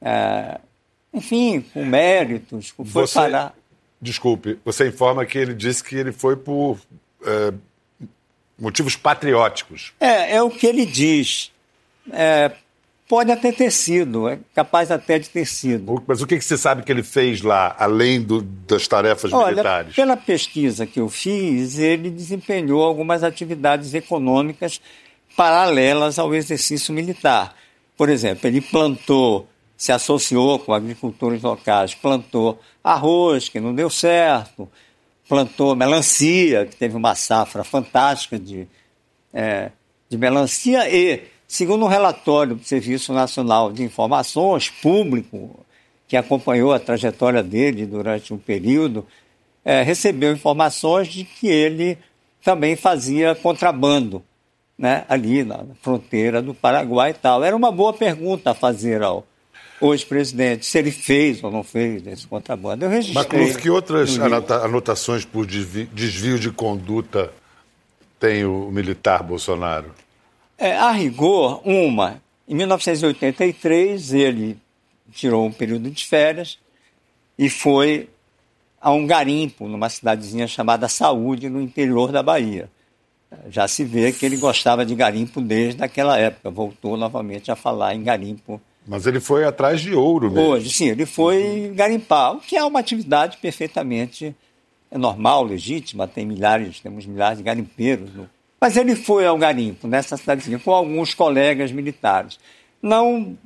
é, 0.00 0.60
enfim, 1.12 1.60
com 1.60 1.84
méritos, 1.84 2.70
foi 2.70 2.84
você, 2.84 3.14
parar. 3.14 3.54
Desculpe, 4.00 4.58
você 4.64 4.88
informa 4.88 5.24
que 5.24 5.38
ele 5.38 5.54
disse 5.54 5.82
que 5.82 5.96
ele 5.96 6.12
foi 6.12 6.36
por 6.36 6.78
é, 7.24 7.52
motivos 8.58 8.96
patrióticos. 8.96 9.92
É, 9.98 10.36
é 10.36 10.42
o 10.42 10.50
que 10.50 10.66
ele 10.66 10.84
diz. 10.84 11.50
É, 12.12 12.52
Pode 13.08 13.30
até 13.30 13.52
ter 13.52 13.70
sido, 13.70 14.28
é 14.28 14.38
capaz 14.52 14.90
até 14.90 15.16
de 15.16 15.30
ter 15.30 15.46
sido. 15.46 16.02
Mas 16.08 16.20
o 16.20 16.26
que, 16.26 16.40
você 16.40 16.58
sabe 16.58 16.82
que 16.82 16.90
ele 16.90 17.04
fez 17.04 17.40
lá, 17.40 17.76
além 17.78 18.20
do, 18.20 18.42
das 18.42 18.88
tarefas 18.88 19.32
Olha, 19.32 19.52
militares? 19.52 19.94
Pela 19.94 20.16
pesquisa 20.16 20.84
que 20.86 20.98
eu 20.98 21.08
fiz, 21.08 21.78
ele 21.78 22.10
desempenhou 22.10 22.82
algumas 22.82 23.22
atividades 23.22 23.94
econômicas 23.94 24.80
paralelas 25.36 26.18
ao 26.18 26.34
exercício 26.34 26.92
militar. 26.92 27.54
Por 27.96 28.08
exemplo, 28.08 28.48
ele 28.48 28.60
plantou, 28.60 29.48
se 29.76 29.92
associou 29.92 30.58
com 30.58 30.72
agricultores 30.72 31.42
locais, 31.42 31.94
plantou 31.94 32.60
arroz, 32.82 33.48
que 33.48 33.60
não 33.60 33.72
deu 33.72 33.88
certo, 33.88 34.68
plantou 35.28 35.76
melancia, 35.76 36.66
que 36.66 36.74
teve 36.74 36.96
uma 36.96 37.14
safra 37.14 37.62
fantástica 37.62 38.36
de, 38.36 38.66
é, 39.32 39.70
de 40.08 40.18
melancia, 40.18 40.90
e 40.90 41.35
Segundo 41.48 41.84
um 41.84 41.88
relatório 41.88 42.56
do 42.56 42.64
Serviço 42.64 43.12
Nacional 43.12 43.72
de 43.72 43.82
Informações 43.82 44.68
Público, 44.68 45.64
que 46.08 46.16
acompanhou 46.16 46.72
a 46.72 46.78
trajetória 46.78 47.42
dele 47.42 47.86
durante 47.86 48.34
um 48.34 48.38
período, 48.38 49.06
é, 49.64 49.82
recebeu 49.82 50.32
informações 50.32 51.08
de 51.08 51.24
que 51.24 51.48
ele 51.48 51.98
também 52.42 52.76
fazia 52.76 53.34
contrabando 53.34 54.22
né, 54.78 55.04
ali 55.08 55.42
na 55.42 55.64
fronteira 55.82 56.42
do 56.42 56.54
Paraguai 56.54 57.10
e 57.10 57.14
tal. 57.14 57.42
Era 57.42 57.56
uma 57.56 57.72
boa 57.72 57.92
pergunta 57.92 58.50
a 58.50 58.54
fazer 58.54 59.02
ao 59.02 59.26
hoje 59.80 60.06
presidente, 60.06 60.64
se 60.64 60.78
ele 60.78 60.90
fez 60.90 61.42
ou 61.42 61.50
não 61.50 61.62
fez 61.62 62.06
esse 62.06 62.26
contrabando. 62.26 62.84
Eu 62.84 62.90
registrei. 62.90 63.46
Mas 63.46 63.56
que 63.56 63.70
outras 63.70 64.18
anotações 64.18 65.24
por 65.24 65.46
desvio 65.46 66.38
de 66.38 66.50
conduta 66.50 67.30
tem 68.18 68.44
o 68.44 68.70
militar 68.70 69.22
Bolsonaro? 69.22 69.92
É, 70.58 70.76
a 70.76 70.90
rigor, 70.90 71.60
uma. 71.64 72.22
Em 72.48 72.54
1983, 72.54 74.14
ele 74.14 74.58
tirou 75.12 75.46
um 75.46 75.52
período 75.52 75.90
de 75.90 76.04
férias 76.06 76.58
e 77.38 77.50
foi 77.50 78.08
a 78.80 78.90
um 78.90 79.06
garimpo, 79.06 79.68
numa 79.68 79.88
cidadezinha 79.88 80.46
chamada 80.46 80.88
Saúde, 80.88 81.48
no 81.48 81.60
interior 81.60 82.12
da 82.12 82.22
Bahia. 82.22 82.70
Já 83.48 83.66
se 83.66 83.84
vê 83.84 84.12
que 84.12 84.24
ele 84.24 84.36
gostava 84.36 84.86
de 84.86 84.94
garimpo 84.94 85.40
desde 85.40 85.82
aquela 85.82 86.16
época, 86.16 86.50
voltou 86.50 86.96
novamente 86.96 87.50
a 87.50 87.56
falar 87.56 87.94
em 87.94 88.02
garimpo. 88.02 88.60
Mas 88.86 89.06
ele 89.06 89.18
foi 89.18 89.44
atrás 89.44 89.80
de 89.80 89.92
ouro 89.92 90.30
mesmo. 90.30 90.48
Hoje, 90.48 90.70
sim, 90.70 90.88
ele 90.88 91.04
foi 91.04 91.72
garimpar, 91.74 92.36
o 92.36 92.40
que 92.40 92.56
é 92.56 92.64
uma 92.64 92.78
atividade 92.78 93.36
perfeitamente 93.38 94.34
normal, 94.92 95.44
legítima, 95.44 96.06
tem 96.06 96.24
milhares, 96.24 96.80
temos 96.80 97.04
milhares 97.04 97.38
de 97.38 97.44
garimpeiros 97.44 98.14
no 98.14 98.30
mas 98.60 98.76
ele 98.76 98.96
foi 98.96 99.26
ao 99.26 99.36
garimpo, 99.36 99.86
nessa 99.86 100.16
cidadezinha, 100.16 100.58
com 100.58 100.72
alguns 100.72 101.14
colegas 101.14 101.70
militares. 101.70 102.38
Não 102.82 103.36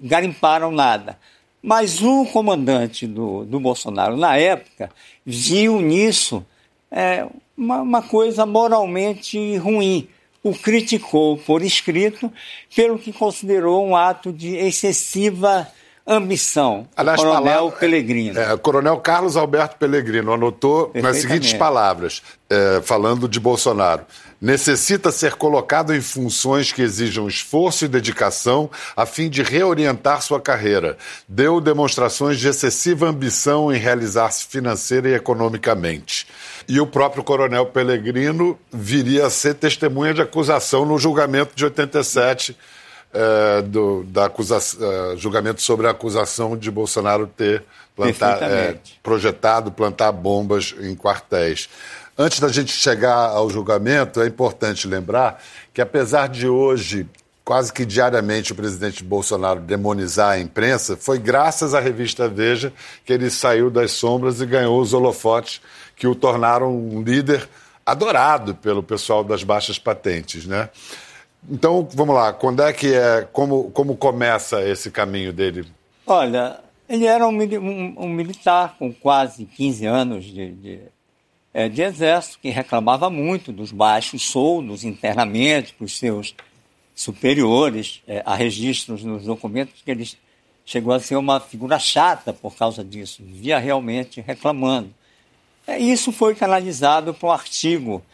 garimparam 0.00 0.70
nada. 0.70 1.18
Mas 1.62 2.00
o 2.02 2.24
comandante 2.26 3.06
do, 3.06 3.44
do 3.44 3.58
Bolsonaro, 3.58 4.16
na 4.16 4.36
época, 4.36 4.90
viu 5.24 5.80
nisso 5.80 6.44
é, 6.90 7.26
uma, 7.56 7.82
uma 7.82 8.02
coisa 8.02 8.46
moralmente 8.46 9.56
ruim. 9.56 10.08
O 10.42 10.54
criticou 10.54 11.36
por 11.36 11.62
escrito, 11.62 12.32
pelo 12.74 12.98
que 12.98 13.12
considerou 13.12 13.84
um 13.84 13.96
ato 13.96 14.32
de 14.32 14.54
excessiva 14.56 15.66
ambição. 16.06 16.88
Aliás, 16.96 17.20
Coronel 17.20 17.42
palavra, 17.42 17.78
Pellegrino. 17.78 18.38
É, 18.38 18.56
Coronel 18.56 18.96
Carlos 18.98 19.36
Alberto 19.36 19.76
Pellegrino 19.76 20.32
anotou 20.32 20.90
nas 20.94 21.18
seguintes 21.18 21.52
palavras, 21.52 22.22
é, 22.48 22.80
falando 22.82 23.28
de 23.28 23.38
Bolsonaro. 23.38 24.06
Necessita 24.40 25.10
ser 25.10 25.34
colocado 25.34 25.92
em 25.92 26.00
funções 26.00 26.72
que 26.72 26.80
exijam 26.80 27.26
esforço 27.26 27.84
e 27.84 27.88
dedicação 27.88 28.70
a 28.96 29.04
fim 29.04 29.28
de 29.28 29.42
reorientar 29.42 30.22
sua 30.22 30.40
carreira. 30.40 30.96
Deu 31.28 31.60
demonstrações 31.60 32.38
de 32.38 32.46
excessiva 32.48 33.08
ambição 33.08 33.72
em 33.72 33.78
realizar-se 33.78 34.46
financeira 34.46 35.08
e 35.08 35.14
economicamente. 35.14 36.26
E 36.68 36.78
o 36.80 36.86
próprio 36.86 37.24
Coronel 37.24 37.66
Pellegrino 37.66 38.56
viria 38.72 39.26
a 39.26 39.30
ser 39.30 39.54
testemunha 39.54 40.14
de 40.14 40.22
acusação 40.22 40.86
no 40.86 40.98
julgamento 40.98 41.56
de 41.56 41.64
87 41.64 42.56
é, 43.12 43.62
do 43.62 44.04
da 44.04 44.26
acusação, 44.26 44.80
é, 44.82 45.16
julgamento 45.16 45.62
sobre 45.62 45.86
a 45.86 45.90
acusação 45.90 46.56
de 46.56 46.70
Bolsonaro 46.70 47.26
ter 47.26 47.64
plantar, 47.96 48.42
é, 48.42 48.76
projetado 49.02 49.72
plantar 49.72 50.12
bombas 50.12 50.74
em 50.80 50.94
quartéis. 50.94 51.68
Antes 52.20 52.40
da 52.40 52.48
gente 52.48 52.72
chegar 52.72 53.28
ao 53.30 53.48
julgamento, 53.48 54.20
é 54.20 54.26
importante 54.26 54.88
lembrar 54.88 55.40
que, 55.72 55.80
apesar 55.80 56.28
de 56.28 56.48
hoje 56.48 57.06
quase 57.44 57.72
que 57.72 57.86
diariamente 57.86 58.52
o 58.52 58.54
presidente 58.54 59.02
Bolsonaro 59.02 59.60
demonizar 59.60 60.32
a 60.32 60.38
imprensa, 60.38 60.98
foi 60.98 61.18
graças 61.18 61.72
à 61.74 61.80
revista 61.80 62.28
Veja 62.28 62.72
que 63.06 63.12
ele 63.12 63.30
saiu 63.30 63.70
das 63.70 63.92
sombras 63.92 64.40
e 64.40 64.46
ganhou 64.46 64.78
os 64.78 64.92
holofotes 64.92 65.62
que 65.96 66.06
o 66.06 66.14
tornaram 66.14 66.76
um 66.76 67.02
líder 67.02 67.48
adorado 67.86 68.54
pelo 68.54 68.82
pessoal 68.82 69.24
das 69.24 69.42
baixas 69.42 69.78
patentes, 69.78 70.44
né? 70.44 70.68
Então, 71.48 71.88
vamos 71.94 72.14
lá, 72.14 72.34
quando 72.34 72.62
é 72.62 72.72
que 72.72 72.92
é, 72.92 73.26
como, 73.32 73.70
como 73.70 73.96
começa 73.96 74.60
esse 74.62 74.90
caminho 74.90 75.32
dele? 75.32 75.66
Olha, 76.04 76.58
ele 76.86 77.06
era 77.06 77.26
um, 77.26 77.32
um, 77.32 77.94
um 77.96 78.08
militar 78.08 78.76
com 78.78 78.92
quase 78.92 79.46
15 79.46 79.86
anos 79.86 80.24
de, 80.24 80.50
de, 80.50 80.80
é, 81.58 81.68
de 81.68 81.82
exército, 81.82 82.38
que 82.40 82.50
reclamava 82.50 83.10
muito 83.10 83.50
dos 83.50 83.72
baixos 83.72 84.22
soldos 84.22 84.84
internamente 84.84 85.74
para 85.74 85.86
os 85.86 85.98
seus 85.98 86.32
superiores, 86.94 88.00
é, 88.06 88.22
há 88.24 88.36
registros 88.36 89.02
nos 89.02 89.24
documentos 89.24 89.82
que 89.84 89.90
ele 89.90 90.08
chegou 90.64 90.92
a 90.92 91.00
ser 91.00 91.16
uma 91.16 91.40
figura 91.40 91.76
chata 91.76 92.32
por 92.32 92.54
causa 92.54 92.84
disso, 92.84 93.24
via 93.26 93.58
realmente 93.58 94.20
reclamando. 94.20 94.94
É, 95.66 95.80
isso 95.80 96.12
foi 96.12 96.36
canalizado 96.36 97.12
por 97.12 97.26
um 97.26 97.32
artigo 97.32 98.04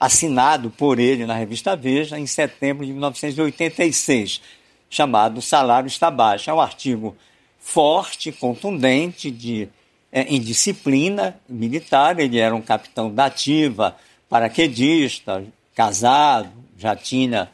assinado 0.00 0.70
por 0.70 0.98
ele 0.98 1.26
na 1.26 1.34
revista 1.34 1.76
Veja 1.76 2.18
em 2.18 2.26
setembro 2.26 2.86
de 2.86 2.92
1986, 2.92 4.40
chamado 4.88 5.42
Salário 5.42 5.88
está 5.88 6.10
baixo. 6.10 6.48
É 6.48 6.54
um 6.54 6.60
artigo 6.60 7.14
forte, 7.58 8.32
contundente, 8.32 9.30
de 9.30 9.68
é, 10.14 10.32
indisciplina 10.32 11.36
militar. 11.48 12.20
Ele 12.20 12.38
era 12.38 12.54
um 12.54 12.62
capitão 12.62 13.12
da 13.12 13.26
ativa, 13.26 13.96
paraquedista, 14.28 15.44
casado, 15.74 16.50
já 16.78 16.94
tinha 16.94 17.50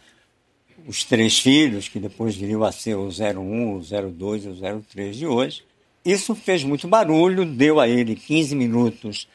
os 0.87 1.05
três 1.05 1.39
filhos, 1.39 1.89
que 1.89 1.99
depois 1.99 2.37
viriam 2.37 2.63
a 2.63 2.71
ser 2.71 2.97
o 2.97 3.09
01, 3.09 3.77
o 3.77 4.11
02 4.11 4.45
e 4.45 4.49
o 4.49 4.83
03 4.83 5.17
de 5.17 5.27
hoje. 5.27 5.63
Isso 6.05 6.35
fez 6.35 6.63
muito 6.63 6.87
barulho, 6.87 7.45
deu 7.45 7.81
a 7.81 7.89
ele 7.89 8.15
15 8.15 8.55
minutos 8.55 9.27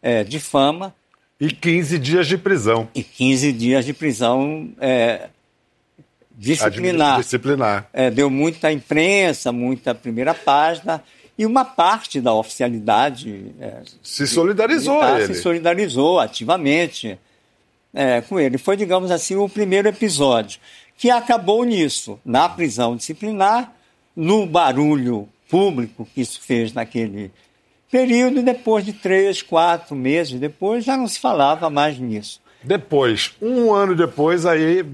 é, 0.00 0.22
de 0.22 0.38
fama. 0.38 0.94
E 1.40 1.50
15 1.50 1.98
dias 1.98 2.26
de 2.26 2.36
prisão. 2.36 2.88
E 2.94 3.02
15 3.02 3.52
dias 3.52 3.84
de 3.84 3.92
prisão 3.92 4.70
é, 4.80 5.28
disciplinar. 6.36 7.18
disciplinar. 7.18 7.88
É, 7.92 8.10
deu 8.10 8.28
muita 8.28 8.72
imprensa, 8.72 9.52
muita 9.52 9.94
primeira 9.94 10.34
página. 10.34 11.02
E 11.38 11.46
uma 11.46 11.64
parte 11.64 12.20
da 12.20 12.34
oficialidade. 12.34 13.54
É, 13.60 13.82
se 14.02 14.26
solidarizou 14.26 14.94
militar, 14.94 15.20
ele. 15.20 15.34
Se 15.34 15.40
solidarizou 15.40 16.18
ativamente 16.18 17.18
é, 17.94 18.20
com 18.20 18.40
ele. 18.40 18.58
Foi, 18.58 18.76
digamos 18.76 19.10
assim, 19.10 19.36
o 19.36 19.48
primeiro 19.48 19.88
episódio 19.88 20.60
que 20.98 21.10
acabou 21.10 21.62
nisso, 21.62 22.18
na 22.24 22.48
prisão 22.48 22.96
disciplinar, 22.96 23.72
no 24.16 24.44
barulho 24.44 25.28
público 25.48 26.06
que 26.12 26.20
isso 26.20 26.40
fez 26.40 26.72
naquele 26.72 27.30
período, 27.88 28.40
e 28.40 28.42
depois 28.42 28.84
de 28.84 28.92
três, 28.92 29.40
quatro 29.40 29.94
meses 29.94 30.38
depois, 30.40 30.84
já 30.84 30.96
não 30.96 31.06
se 31.06 31.20
falava 31.20 31.70
mais 31.70 31.98
nisso. 31.98 32.40
Depois, 32.62 33.34
um 33.40 33.72
ano 33.72 33.94
depois, 33.94 34.44
aí 34.44 34.82
uh, 34.82 34.86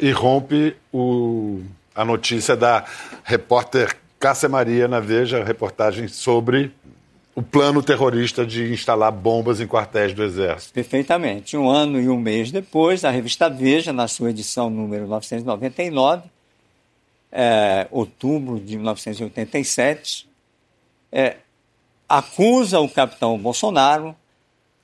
irrompe 0.00 0.76
o, 0.92 1.62
a 1.94 2.04
notícia 2.04 2.54
da 2.54 2.84
repórter 3.24 3.96
Cássia 4.20 4.50
Maria 4.50 4.86
na 4.86 5.00
Veja, 5.00 5.42
reportagem 5.42 6.06
sobre 6.06 6.70
o 7.34 7.42
plano 7.42 7.82
terrorista 7.82 8.44
de 8.44 8.70
instalar 8.70 9.10
bombas 9.10 9.62
em 9.62 9.66
quartéis 9.66 10.12
do 10.12 10.22
Exército. 10.22 10.74
Perfeitamente. 10.74 11.56
Um 11.56 11.70
ano 11.70 11.98
e 11.98 12.06
um 12.06 12.18
mês 12.18 12.52
depois, 12.52 13.02
a 13.02 13.10
revista 13.10 13.48
Veja, 13.48 13.94
na 13.94 14.06
sua 14.06 14.28
edição 14.28 14.68
número 14.68 15.06
999, 15.06 16.28
é, 17.32 17.88
outubro 17.90 18.60
de 18.60 18.76
1987, 18.76 20.28
é, 21.10 21.36
acusa 22.06 22.78
o 22.78 22.90
capitão 22.90 23.38
Bolsonaro 23.38 24.14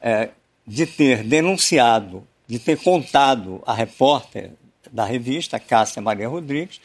é, 0.00 0.30
de 0.66 0.86
ter 0.86 1.22
denunciado, 1.22 2.26
de 2.46 2.58
ter 2.58 2.78
contado 2.78 3.62
à 3.66 3.74
repórter 3.74 4.52
da 4.90 5.04
revista, 5.04 5.60
Cássia 5.60 6.00
Maria 6.00 6.26
Rodrigues, 6.26 6.80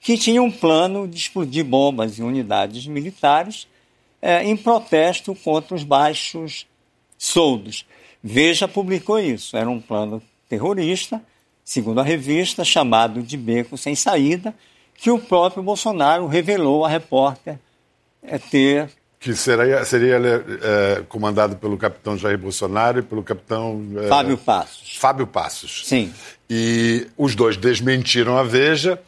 que 0.00 0.16
tinha 0.16 0.42
um 0.42 0.50
plano 0.50 1.06
de 1.08 1.16
explodir 1.16 1.64
bombas 1.64 2.18
em 2.18 2.22
unidades 2.22 2.86
militares 2.86 3.66
é, 4.20 4.44
em 4.44 4.56
protesto 4.56 5.34
contra 5.34 5.74
os 5.74 5.84
baixos 5.84 6.66
soldos. 7.16 7.86
Veja 8.22 8.66
publicou 8.66 9.18
isso. 9.18 9.56
Era 9.56 9.68
um 9.68 9.80
plano 9.80 10.22
terrorista, 10.48 11.22
segundo 11.64 12.00
a 12.00 12.04
revista, 12.04 12.64
chamado 12.64 13.22
de 13.22 13.36
Beco 13.36 13.76
Sem 13.76 13.94
Saída, 13.94 14.54
que 14.94 15.10
o 15.10 15.18
próprio 15.18 15.62
Bolsonaro 15.62 16.26
revelou 16.26 16.84
à 16.84 16.88
repórter 16.88 17.58
é, 18.22 18.38
ter. 18.38 18.90
Que 19.20 19.34
seria, 19.34 19.84
seria 19.84 20.16
é, 20.16 21.02
comandado 21.08 21.56
pelo 21.56 21.76
capitão 21.76 22.16
Jair 22.16 22.38
Bolsonaro 22.38 23.00
e 23.00 23.02
pelo 23.02 23.22
capitão. 23.22 23.84
É, 23.96 24.08
Fábio 24.08 24.38
Passos. 24.38 24.96
Fábio 24.96 25.26
Passos. 25.26 25.82
Sim. 25.86 26.12
E 26.48 27.06
os 27.16 27.34
dois 27.34 27.56
desmentiram 27.56 28.38
a 28.38 28.42
Veja 28.42 29.00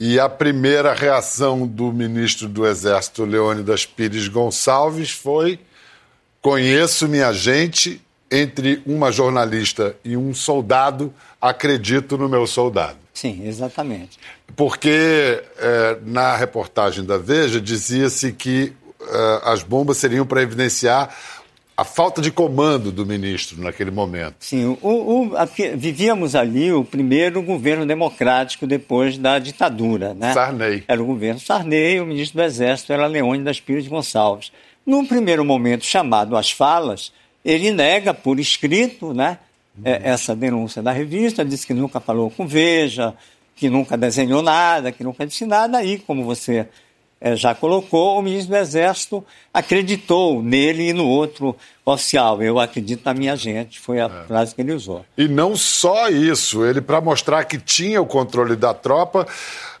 e 0.00 0.20
a 0.20 0.28
primeira 0.28 0.94
reação 0.94 1.66
do 1.66 1.92
ministro 1.92 2.48
do 2.48 2.66
Exército, 2.66 3.24
Leônidas 3.24 3.84
Pires 3.84 4.28
Gonçalves, 4.28 5.10
foi: 5.10 5.58
conheço 6.40 7.08
minha 7.08 7.32
gente, 7.32 8.00
entre 8.30 8.82
uma 8.86 9.10
jornalista 9.10 9.96
e 10.04 10.16
um 10.16 10.32
soldado, 10.32 11.12
acredito 11.40 12.16
no 12.16 12.28
meu 12.28 12.46
soldado. 12.46 12.98
Sim, 13.12 13.46
exatamente. 13.46 14.18
Porque 14.54 15.42
é, 15.58 15.98
na 16.02 16.36
reportagem 16.36 17.04
da 17.04 17.18
Veja 17.18 17.60
dizia-se 17.60 18.32
que 18.32 18.72
é, 19.00 19.40
as 19.42 19.64
bombas 19.64 19.96
seriam 19.96 20.24
para 20.24 20.42
evidenciar 20.42 21.12
a 21.78 21.84
falta 21.84 22.20
de 22.20 22.32
comando 22.32 22.90
do 22.90 23.06
ministro 23.06 23.62
naquele 23.62 23.92
momento. 23.92 24.34
Sim, 24.40 24.76
o, 24.82 24.88
o, 24.88 25.36
a, 25.36 25.44
vivíamos 25.76 26.34
ali 26.34 26.72
o 26.72 26.84
primeiro 26.84 27.40
governo 27.40 27.86
democrático 27.86 28.66
depois 28.66 29.16
da 29.16 29.38
ditadura, 29.38 30.12
né? 30.12 30.34
Sarney. 30.34 30.82
Era 30.88 31.00
o 31.00 31.06
governo 31.06 31.38
Sarney, 31.38 32.00
o 32.00 32.06
ministro 32.06 32.38
do 32.38 32.42
Exército 32.42 32.92
era 32.92 33.06
Leônidas 33.06 33.60
Pires 33.60 33.86
Gonçalves. 33.86 34.50
Num 34.84 35.06
primeiro 35.06 35.44
momento, 35.44 35.86
chamado 35.86 36.36
às 36.36 36.50
falas, 36.50 37.12
ele 37.44 37.70
nega 37.70 38.12
por 38.12 38.40
escrito, 38.40 39.14
né? 39.14 39.38
Uhum. 39.76 39.82
essa 39.84 40.34
denúncia 40.34 40.82
da 40.82 40.90
revista, 40.90 41.44
diz 41.44 41.64
que 41.64 41.72
nunca 41.72 42.00
falou 42.00 42.28
com 42.28 42.44
Veja, 42.44 43.14
que 43.54 43.70
nunca 43.70 43.96
desenhou 43.96 44.42
nada, 44.42 44.90
que 44.90 45.04
nunca 45.04 45.24
disse 45.24 45.46
nada, 45.46 45.84
e 45.84 45.96
como 46.00 46.24
você 46.24 46.56
é, 46.56 46.68
já 47.34 47.54
colocou, 47.54 48.18
o 48.18 48.22
ministro 48.22 48.54
do 48.54 48.60
Exército 48.60 49.24
acreditou 49.52 50.42
nele 50.42 50.90
e 50.90 50.92
no 50.92 51.06
outro 51.06 51.56
oficial. 51.84 52.40
Eu 52.42 52.58
acredito 52.58 53.02
na 53.04 53.14
minha 53.14 53.34
gente, 53.36 53.80
foi 53.80 54.00
a 54.00 54.06
é. 54.06 54.26
frase 54.26 54.54
que 54.54 54.60
ele 54.60 54.72
usou. 54.72 55.04
E 55.16 55.26
não 55.26 55.56
só 55.56 56.08
isso, 56.08 56.64
ele, 56.64 56.80
para 56.80 57.00
mostrar 57.00 57.44
que 57.44 57.58
tinha 57.58 58.00
o 58.00 58.06
controle 58.06 58.54
da 58.54 58.72
tropa, 58.72 59.26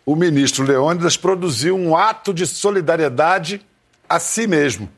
o 0.04 0.16
ministro 0.16 0.64
Leônidas 0.64 1.16
produziu 1.16 1.76
um 1.76 1.96
ato 1.96 2.34
de 2.34 2.46
solidariedade 2.46 3.60
a 4.08 4.18
si 4.18 4.46
mesmo. 4.46 4.88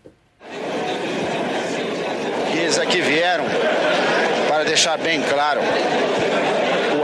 Eles 2.52 2.78
aqui 2.78 3.00
vieram 3.00 3.44
para 4.48 4.64
deixar 4.64 4.96
bem 4.98 5.20
claro 5.22 5.60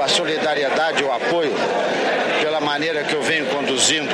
a 0.07 0.09
solidariedade, 0.09 1.03
o 1.03 1.11
apoio, 1.11 1.53
pela 2.41 2.61
maneira 2.61 3.03
que 3.03 3.13
eu 3.13 3.23
venho 3.23 3.45
conduzindo 3.47 4.09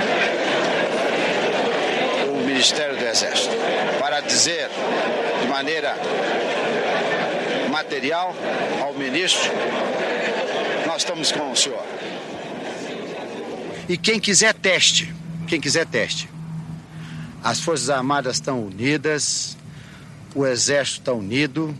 Ministério 2.62 2.96
do 2.96 3.04
Exército, 3.04 3.56
para 3.98 4.20
dizer 4.20 4.70
de 5.40 5.48
maneira 5.48 5.96
material 7.68 8.32
ao 8.80 8.94
ministro: 8.94 9.50
nós 10.86 10.98
estamos 11.02 11.32
com 11.32 11.50
o 11.50 11.56
senhor. 11.56 11.84
E 13.88 13.96
quem 13.96 14.20
quiser 14.20 14.54
teste, 14.54 15.12
quem 15.48 15.60
quiser 15.60 15.86
teste. 15.86 16.30
As 17.42 17.58
Forças 17.58 17.90
Armadas 17.90 18.36
estão 18.36 18.64
unidas, 18.64 19.56
o 20.32 20.46
Exército 20.46 21.00
está 21.00 21.12
unido, 21.12 21.76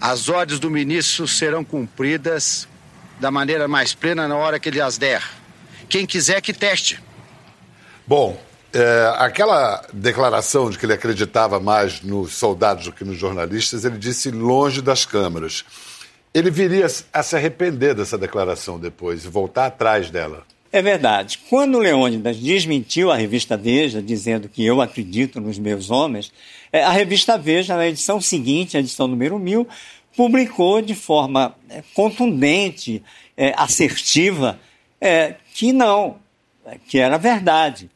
as 0.00 0.28
ordens 0.28 0.58
do 0.58 0.68
ministro 0.68 1.28
serão 1.28 1.62
cumpridas 1.62 2.66
da 3.20 3.30
maneira 3.30 3.68
mais 3.68 3.94
plena 3.94 4.26
na 4.26 4.34
hora 4.34 4.58
que 4.58 4.70
ele 4.70 4.80
as 4.80 4.98
der. 4.98 5.22
Quem 5.88 6.04
quiser 6.04 6.40
que 6.40 6.52
teste. 6.52 7.00
Bom, 8.04 8.47
é, 8.78 9.14
aquela 9.18 9.84
declaração 9.92 10.70
de 10.70 10.78
que 10.78 10.86
ele 10.86 10.92
acreditava 10.92 11.58
mais 11.58 12.00
nos 12.00 12.34
soldados 12.34 12.84
do 12.84 12.92
que 12.92 13.04
nos 13.04 13.16
jornalistas, 13.16 13.84
ele 13.84 13.98
disse 13.98 14.30
longe 14.30 14.80
das 14.80 15.04
câmeras. 15.04 15.64
Ele 16.32 16.50
viria 16.50 16.86
a 17.12 17.22
se 17.22 17.36
arrepender 17.36 17.94
dessa 17.94 18.16
declaração 18.16 18.78
depois 18.78 19.24
e 19.24 19.28
voltar 19.28 19.66
atrás 19.66 20.10
dela. 20.10 20.44
É 20.70 20.82
verdade. 20.82 21.40
Quando 21.48 21.78
Leônidas 21.78 22.36
desmentiu 22.36 23.10
a 23.10 23.16
revista 23.16 23.56
Veja, 23.56 24.02
dizendo 24.02 24.48
que 24.48 24.64
eu 24.64 24.80
acredito 24.80 25.40
nos 25.40 25.58
meus 25.58 25.90
homens, 25.90 26.30
é, 26.72 26.84
a 26.84 26.90
revista 26.90 27.38
Veja, 27.38 27.76
na 27.76 27.88
edição 27.88 28.20
seguinte, 28.20 28.76
a 28.76 28.80
edição 28.80 29.08
número 29.08 29.38
1000, 29.38 29.66
publicou 30.16 30.82
de 30.82 30.94
forma 30.94 31.54
é, 31.70 31.82
contundente, 31.94 33.02
é, 33.36 33.54
assertiva, 33.56 34.58
que 35.54 35.72
não, 35.72 36.16
que 36.88 36.98
era 36.98 37.16
verdade, 37.16 37.88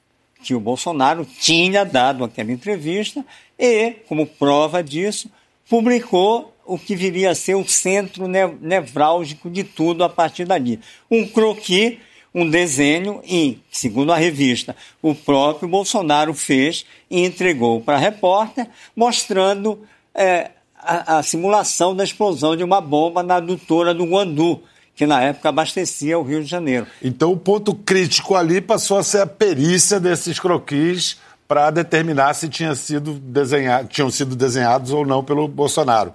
que 0.43 0.55
o 0.55 0.61
Bolsonaro 0.61 1.25
tinha 1.25 1.85
dado 1.85 2.25
aquela 2.25 2.53
entrevista 2.53 3.25
e, 3.59 3.93
como 4.09 4.27
prova 4.27 4.83
disso, 4.83 5.31
publicou 5.69 6.55
o 6.65 6.79
que 6.79 6.95
viria 6.95 7.31
a 7.31 7.35
ser 7.35 7.55
o 7.55 7.67
centro 7.67 8.27
nevrálgico 8.29 9.51
de 9.51 9.65
tudo 9.65 10.05
a 10.05 10.09
partir 10.09 10.45
dali. 10.45 10.81
Um 11.11 11.27
croquis 11.27 11.99
um 12.35 12.49
desenho 12.49 13.21
e, 13.25 13.59
segundo 13.71 14.13
a 14.13 14.17
revista, 14.17 14.75
o 15.03 15.15
próprio 15.15 15.69
Bolsonaro 15.69 16.33
fez 16.33 16.87
e 17.11 17.25
entregou 17.25 17.81
para 17.81 17.97
a 17.97 18.01
repórter, 18.01 18.67
mostrando 18.97 19.81
é, 20.15 20.51
a, 20.75 21.19
a, 21.19 21.23
simulação 21.23 21.95
da 21.95 22.05
explosão 22.05 22.57
de 22.57 22.65
uma 22.65 22.81
bomba 22.81 23.23
na 23.23 23.37
adutora 23.37 23.93
do 23.93 24.07
Guandu, 24.07 24.63
que 24.95 25.07
na 25.07 25.23
época 25.23 25.49
abastecia 25.49 26.19
o 26.19 26.23
Rio 26.23 26.43
de 26.43 26.49
Janeiro. 26.49 26.87
Então 27.03 27.33
o 27.33 27.37
ponto 27.37 27.75
crítico 27.75 28.35
ali 28.35 28.61
passou 28.61 28.99
a 28.99 29.03
ser 29.03 29.23
a 29.23 29.27
perícia 29.27 29.99
desses 29.99 30.39
croquis 30.39 31.19
para 31.49 31.71
determinar 31.71 32.35
se 32.35 32.49
tinha 32.49 32.75
sido 32.75 33.15
desenhado, 33.15 33.89
tinham 33.89 34.11
sido 34.11 34.35
desenhados 34.37 34.91
ou 34.91 35.05
não 35.05 35.23
pelo 35.25 35.49
Bolsonaro. 35.49 36.13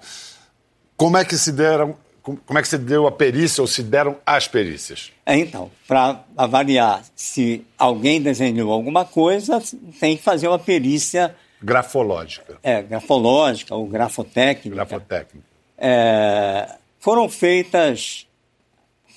Como 0.96 1.16
é 1.16 1.24
que 1.24 1.36
se 1.36 1.52
deram 1.52 1.96
como 2.44 2.58
é 2.58 2.62
que 2.62 2.68
se 2.68 2.76
deu 2.76 3.06
a 3.06 3.12
perícia 3.12 3.62
ou 3.62 3.66
se 3.66 3.82
deram 3.82 4.16
as 4.26 4.46
perícias? 4.46 5.12
É, 5.24 5.36
então, 5.36 5.70
para 5.86 6.22
avaliar 6.36 7.02
se 7.16 7.64
alguém 7.78 8.20
desenhou 8.20 8.70
alguma 8.70 9.04
coisa, 9.04 9.62
tem 9.98 10.16
que 10.16 10.22
fazer 10.22 10.48
uma 10.48 10.58
perícia. 10.58 11.34
Grafológica. 11.62 12.58
É, 12.62 12.82
grafológica 12.82 13.74
ou 13.74 13.86
grafotécnica. 13.86 14.76
Grafotécnica. 14.76 15.46
É, 15.78 16.74
foram 17.00 17.28
feitas 17.28 18.26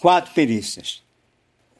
quatro 0.01 0.33
perícias. 0.33 1.03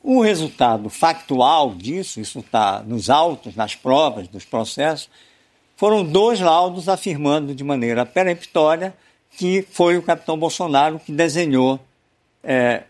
O 0.03 0.21
resultado 0.21 0.89
factual 0.89 1.73
disso, 1.75 2.21
isso 2.21 2.39
está 2.39 2.81
nos 2.81 3.09
autos, 3.09 3.55
nas 3.55 3.75
provas, 3.75 4.27
dos 4.27 4.45
processos, 4.45 5.09
foram 5.75 6.03
dois 6.03 6.39
laudos 6.39 6.87
afirmando 6.87 7.55
de 7.55 7.63
maneira 7.63 8.05
peremptória 8.05 8.95
que 9.37 9.65
foi 9.71 9.97
o 9.97 10.03
capitão 10.03 10.37
Bolsonaro 10.37 10.99
que 10.99 11.11
desenhou 11.11 11.79
é, 12.43 12.83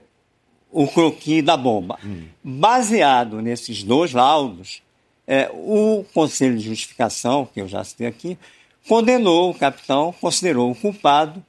o 0.71 0.87
croquis 0.87 1.43
da 1.43 1.55
bomba. 1.55 1.97
Hum. 2.03 2.25
Baseado 2.43 3.41
nesses 3.41 3.83
dois 3.83 4.11
laudos, 4.11 4.81
é, 5.25 5.49
o 5.53 6.03
Conselho 6.13 6.57
de 6.57 6.63
Justificação, 6.63 7.45
que 7.45 7.61
eu 7.61 7.67
já 7.67 7.83
citei 7.83 8.07
aqui, 8.07 8.37
condenou 8.87 9.51
o 9.51 9.53
capitão, 9.53 10.13
considerou 10.19 10.71
o 10.71 10.75
culpado 10.75 11.43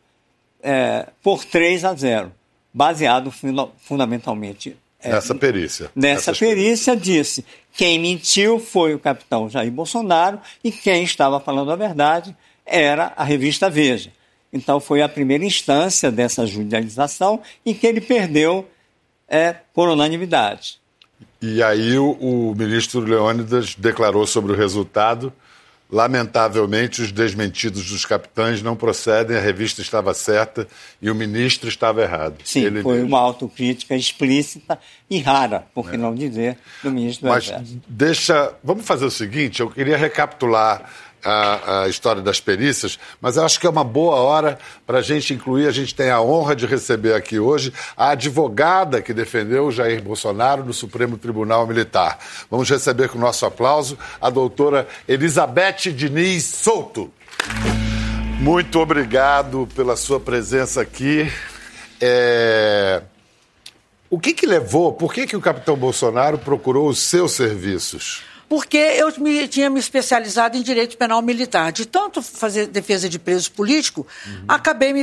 é, 0.63 1.09
por 1.23 1.45
3 1.45 1.85
a 1.85 1.95
0, 1.95 2.33
baseado 2.73 3.33
fundamentalmente. 3.79 4.77
É, 5.01 5.13
nessa 5.13 5.35
perícia. 5.35 5.91
Nessa 5.95 6.33
perícia, 6.33 6.97
disse: 6.97 7.45
quem 7.73 7.99
mentiu 7.99 8.59
foi 8.59 8.95
o 8.95 8.99
capitão 8.99 9.49
Jair 9.49 9.71
Bolsonaro 9.71 10.41
e 10.63 10.71
quem 10.71 11.03
estava 11.03 11.41
falando 11.41 11.73
a 11.73 11.77
verdade 11.77 12.37
era 12.65 13.13
a 13.17 13.25
revista 13.25 13.69
Veja. 13.69 14.11
Então, 14.53 14.79
foi 14.79 15.01
a 15.01 15.09
primeira 15.09 15.45
instância 15.45 16.11
dessa 16.11 16.47
judicialização 16.47 17.41
e 17.65 17.73
que 17.73 17.87
ele 17.87 18.01
perdeu 18.01 18.69
é, 19.27 19.57
por 19.73 19.89
unanimidade. 19.89 20.79
E 21.41 21.63
aí 21.63 21.97
o, 21.97 22.13
o 22.13 22.55
ministro 22.55 23.01
Leônidas 23.01 23.75
declarou 23.75 24.27
sobre 24.27 24.53
o 24.53 24.57
resultado 24.57 25.33
Lamentavelmente, 25.93 27.03
os 27.03 27.13
desmentidos 27.13 27.91
dos 27.91 28.07
capitães 28.07 28.63
não 28.63 28.75
procedem, 28.75 29.37
a 29.37 29.41
revista 29.41 29.83
estava 29.83 30.15
certa 30.15 30.67
e 31.03 31.11
o 31.11 31.15
ministro 31.15 31.69
estava 31.69 32.01
errado. 32.01 32.37
Sim, 32.45 32.65
Ele 32.65 32.83
foi 32.83 32.95
mesmo. 32.95 33.09
uma 33.09 33.19
autocrítica 33.21 33.95
explícita 33.95 34.79
e 35.11 35.19
rara, 35.21 35.67
por 35.75 35.91
que 35.91 35.97
é. 35.97 35.99
não 35.99 36.15
dizer, 36.15 36.57
do 36.83 36.91
ministro 36.91 37.27
do 37.27 37.31
Mas 37.31 37.45
Exército. 37.45 37.83
deixa. 37.87 38.55
Vamos 38.65 38.87
fazer 38.87 39.05
o 39.05 39.11
seguinte: 39.11 39.61
eu 39.61 39.69
queria 39.71 39.99
recapitular 39.99 40.91
a, 41.25 41.83
a, 41.83 41.89
história 41.89 42.21
das 42.21 42.41
perícias, 42.41 42.99
mas 43.21 43.39
acho 43.39 43.61
que 43.61 43.67
é 43.67 43.71
uma 43.71 43.85
boa 43.85 44.17
hora 44.17 44.59
para 44.87 44.99
a 44.99 45.03
gente 45.03 45.33
incluir. 45.33 45.67
A 45.67 45.73
gente 45.73 45.95
tem 45.95 46.11
a 46.11 46.21
honra 46.21 46.57
de 46.57 46.67
receber 46.67 47.15
aqui 47.15 47.39
hoje 47.39 47.73
a 47.97 48.11
advogada 48.11 49.01
que 49.01 49.15
defendeu 49.15 49.71
Jair 49.71 50.03
Bolsonaro 50.03 50.65
no 50.65 50.73
Supremo 50.73 51.17
Tribunal 51.17 51.67
Militar. 51.67 52.19
Vamos 52.51 52.69
receber 52.69 53.09
com 53.09 53.19
o 53.19 53.21
nosso 53.21 53.47
aplauso 53.47 53.99
a 54.21 54.31
doutora 54.31 54.87
Elizabeth 55.07 55.93
Diniz 55.95 56.45
Souto. 56.45 57.13
Muito 58.41 58.81
obrigado 58.81 59.69
pela 59.75 59.97
sua 59.97 60.19
presença 60.19 60.81
aqui. 60.81 61.31
É... 62.01 63.03
O 64.11 64.19
que, 64.19 64.35
que 64.35 64.45
levou, 64.45 64.93
por 64.93 65.15
que, 65.15 65.27
que 65.27 65.37
o 65.37 65.41
capitão 65.41 65.77
Bolsonaro 65.77 66.37
procurou 66.37 66.89
os 66.89 66.99
seus 66.99 67.33
serviços? 67.33 68.32
Porque 68.53 68.77
eu 68.77 69.11
me, 69.17 69.49
tinha 69.49 69.71
me 69.71 69.81
especializado 69.81 70.59
em 70.59 70.63
direito 70.63 70.99
penal 70.99 71.23
militar. 71.23 71.73
De 71.73 71.87
tanto 71.87 72.21
fazer 72.21 72.67
defesa 72.67 73.09
de 73.09 73.19
preso 73.19 73.51
político, 73.51 74.07
uhum. 74.27 74.45
acabei 74.47 74.93
me 74.93 75.03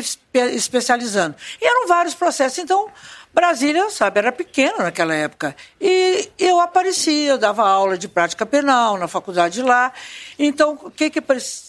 especializando. 0.53 1.35
E 1.59 1.65
eram 1.65 1.87
vários 1.87 2.13
processos. 2.13 2.59
Então, 2.59 2.91
Brasília, 3.33 3.89
sabe, 3.89 4.19
era 4.19 4.31
pequena 4.31 4.83
naquela 4.83 5.15
época. 5.15 5.55
E 5.81 6.29
eu 6.37 6.59
aparecia, 6.59 7.31
eu 7.31 7.39
dava 7.39 7.67
aula 7.67 7.97
de 7.97 8.07
prática 8.07 8.45
penal 8.45 8.99
na 8.99 9.07
faculdade 9.07 9.63
lá. 9.63 9.91
Então, 10.37 10.77
o 10.83 10.91
que 10.91 11.09
que 11.09 11.23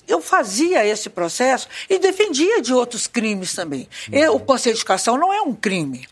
eu 0.07 0.21
fazia 0.21 0.85
esse 0.85 1.09
processo 1.09 1.67
e 1.89 1.99
defendia 1.99 2.61
de 2.61 2.75
outros 2.75 3.07
crimes 3.07 3.55
também. 3.55 3.89
Uhum. 4.13 4.19
E, 4.19 4.29
o 4.29 4.39
Conselho 4.39 4.75
de 4.75 4.83
Educação 4.83 5.17
não 5.17 5.33
é 5.33 5.41
um 5.41 5.55
crime. 5.55 6.07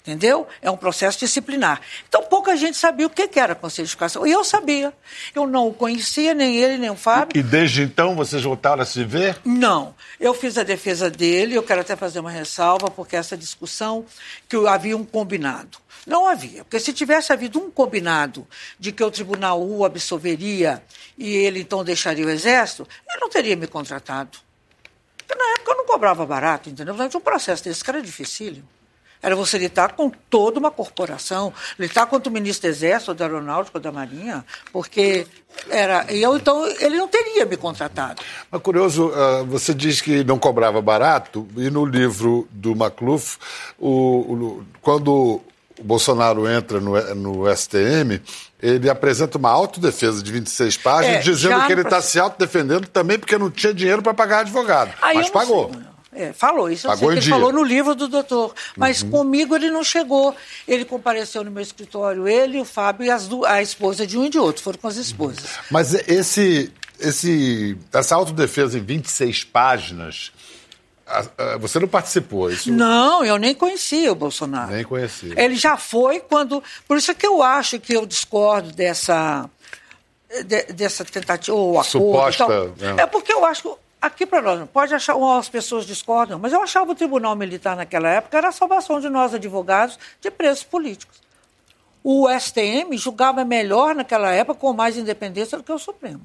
Entendeu? 0.00 0.48
É 0.62 0.70
um 0.70 0.78
processo 0.78 1.18
disciplinar. 1.18 1.80
Então, 2.08 2.22
pouca 2.22 2.56
gente 2.56 2.76
sabia 2.76 3.06
o 3.06 3.10
que 3.10 3.38
era 3.38 3.54
Conselho 3.54 3.86
de 3.86 3.92
Educação. 3.92 4.26
E 4.26 4.30
eu 4.30 4.42
sabia. 4.42 4.94
Eu 5.34 5.46
não 5.46 5.68
o 5.68 5.74
conhecia, 5.74 6.32
nem 6.32 6.56
ele, 6.56 6.78
nem 6.78 6.88
o 6.88 6.96
Fábio. 6.96 7.38
E 7.38 7.42
desde 7.42 7.82
então 7.82 8.16
vocês 8.16 8.42
voltaram 8.42 8.82
a 8.82 8.86
se 8.86 9.04
ver? 9.04 9.38
Não. 9.44 9.94
Eu 10.18 10.32
fiz 10.32 10.56
a 10.56 10.62
defesa 10.62 11.10
dele, 11.10 11.54
eu 11.54 11.62
quero 11.62 11.82
até 11.82 11.94
fazer 11.96 12.18
uma 12.18 12.30
ressalva, 12.30 12.90
porque 12.90 13.14
essa 13.14 13.36
discussão 13.36 14.06
que 14.48 14.56
havia 14.66 14.96
um 14.96 15.04
combinado. 15.04 15.78
Não 16.06 16.26
havia, 16.26 16.64
porque 16.64 16.80
se 16.80 16.94
tivesse 16.94 17.30
havido 17.30 17.58
um 17.58 17.70
combinado 17.70 18.46
de 18.78 18.90
que 18.90 19.04
o 19.04 19.10
tribunal 19.10 19.62
o 19.62 19.84
absolveria 19.84 20.82
e 21.18 21.36
ele 21.36 21.60
então 21.60 21.84
deixaria 21.84 22.24
o 22.24 22.30
exército, 22.30 22.88
ele 23.06 23.20
não 23.20 23.28
teria 23.28 23.54
me 23.54 23.66
contratado. 23.66 24.38
Porque 25.18 25.34
na 25.34 25.50
época 25.52 25.72
eu 25.72 25.76
não 25.76 25.84
cobrava 25.84 26.24
barato, 26.24 26.70
entendeu? 26.70 26.94
Mas 26.94 27.14
um 27.14 27.20
processo 27.20 27.62
desse 27.62 27.84
cara 27.84 27.98
é 27.98 28.02
dificílimo. 28.02 28.66
Era 29.22 29.36
você 29.36 29.58
lidar 29.58 29.92
com 29.92 30.10
toda 30.30 30.58
uma 30.58 30.70
corporação, 30.70 31.52
lidar 31.78 32.06
contra 32.06 32.30
o 32.30 32.32
ministro 32.32 32.68
do 32.68 32.72
Exército, 32.72 33.14
da 33.14 33.26
Aeronáutica, 33.26 33.78
da 33.78 33.92
Marinha, 33.92 34.44
porque 34.72 35.26
era. 35.68 36.06
Eu, 36.08 36.36
então, 36.36 36.66
ele 36.80 36.96
não 36.96 37.08
teria 37.08 37.44
me 37.44 37.56
contratado. 37.56 38.22
Mas 38.50 38.62
curioso, 38.62 39.12
ah, 39.14 39.42
você 39.42 39.74
diz 39.74 40.00
que 40.00 40.24
não 40.24 40.38
cobrava 40.38 40.80
barato, 40.80 41.46
e 41.56 41.68
no 41.70 41.84
livro 41.84 42.48
do 42.50 42.74
Macluf, 42.74 43.36
o, 43.78 43.90
o, 43.90 44.64
quando 44.80 45.42
o 45.80 45.84
Bolsonaro 45.84 46.48
entra 46.48 46.80
no, 46.80 47.14
no 47.14 47.56
STM, 47.56 48.20
ele 48.62 48.90
apresenta 48.90 49.38
uma 49.38 49.50
autodefesa 49.50 50.22
de 50.22 50.30
26 50.30 50.76
páginas, 50.76 51.16
é, 51.16 51.20
dizendo 51.20 51.64
que 51.66 51.72
ele 51.72 51.80
está 51.80 52.02
se 52.02 52.18
autodefendendo 52.18 52.86
também 52.88 53.18
porque 53.18 53.38
não 53.38 53.50
tinha 53.50 53.72
dinheiro 53.72 54.02
para 54.02 54.12
pagar 54.12 54.40
advogado. 54.40 54.92
Aí 55.00 55.16
mas 55.16 55.30
pagou. 55.30 55.70
Sei, 55.72 55.82
é, 56.12 56.32
falou, 56.32 56.68
isso 56.68 56.88
eu 56.88 56.96
sei 56.96 57.08
que 57.08 57.14
ele 57.14 57.22
falou 57.22 57.52
no 57.52 57.62
livro 57.62 57.94
do 57.94 58.08
doutor. 58.08 58.52
Mas 58.76 59.02
uhum. 59.02 59.10
comigo 59.10 59.54
ele 59.54 59.70
não 59.70 59.84
chegou. 59.84 60.34
Ele 60.66 60.84
compareceu 60.84 61.44
no 61.44 61.50
meu 61.50 61.62
escritório, 61.62 62.26
ele, 62.26 62.60
o 62.60 62.64
Fábio 62.64 63.06
e 63.06 63.10
as, 63.10 63.28
a 63.46 63.62
esposa 63.62 64.06
de 64.06 64.18
um 64.18 64.24
e 64.24 64.28
de 64.28 64.38
outro, 64.38 64.62
foram 64.62 64.78
com 64.78 64.88
as 64.88 64.96
esposas. 64.96 65.58
Mas 65.70 65.94
esse, 66.08 66.72
esse, 66.98 67.78
essa 67.92 68.16
autodefesa 68.16 68.76
em 68.76 68.82
26 68.82 69.44
páginas, 69.44 70.32
você 71.60 71.78
não 71.78 71.86
participou? 71.86 72.50
Isso... 72.50 72.72
Não, 72.72 73.24
eu 73.24 73.38
nem 73.38 73.54
conhecia 73.54 74.10
o 74.10 74.16
Bolsonaro. 74.16 74.72
Nem 74.72 74.84
conhecia. 74.84 75.34
Ele 75.40 75.54
já 75.54 75.76
foi 75.76 76.18
quando. 76.18 76.62
Por 76.88 76.96
isso 76.96 77.12
é 77.12 77.14
que 77.14 77.26
eu 77.26 77.40
acho 77.40 77.78
que 77.78 77.92
eu 77.92 78.04
discordo 78.04 78.72
dessa. 78.72 79.48
De, 80.44 80.62
dessa 80.72 81.04
tentativa, 81.04 81.56
ou 81.56 81.80
acordo. 81.80 81.90
Suposta. 81.90 82.44
É. 82.98 83.02
é 83.02 83.06
porque 83.06 83.32
eu 83.32 83.44
acho 83.44 83.62
que 83.62 83.68
Aqui 84.00 84.24
para 84.24 84.40
nós, 84.40 84.68
pode 84.70 84.94
achar, 84.94 85.14
as 85.38 85.48
pessoas 85.48 85.84
discordam, 85.84 86.38
mas 86.38 86.52
eu 86.52 86.62
achava 86.62 86.90
o 86.90 86.94
Tribunal 86.94 87.36
Militar 87.36 87.76
naquela 87.76 88.08
época 88.08 88.38
era 88.38 88.48
a 88.48 88.52
salvação 88.52 88.98
de 88.98 89.10
nós, 89.10 89.34
advogados, 89.34 89.98
de 90.20 90.30
presos 90.30 90.64
políticos. 90.64 91.20
O 92.02 92.26
STM 92.30 92.96
julgava 92.96 93.44
melhor 93.44 93.94
naquela 93.94 94.32
época, 94.32 94.58
com 94.58 94.72
mais 94.72 94.96
independência 94.96 95.58
do 95.58 95.64
que 95.64 95.70
o 95.70 95.78
Supremo. 95.78 96.22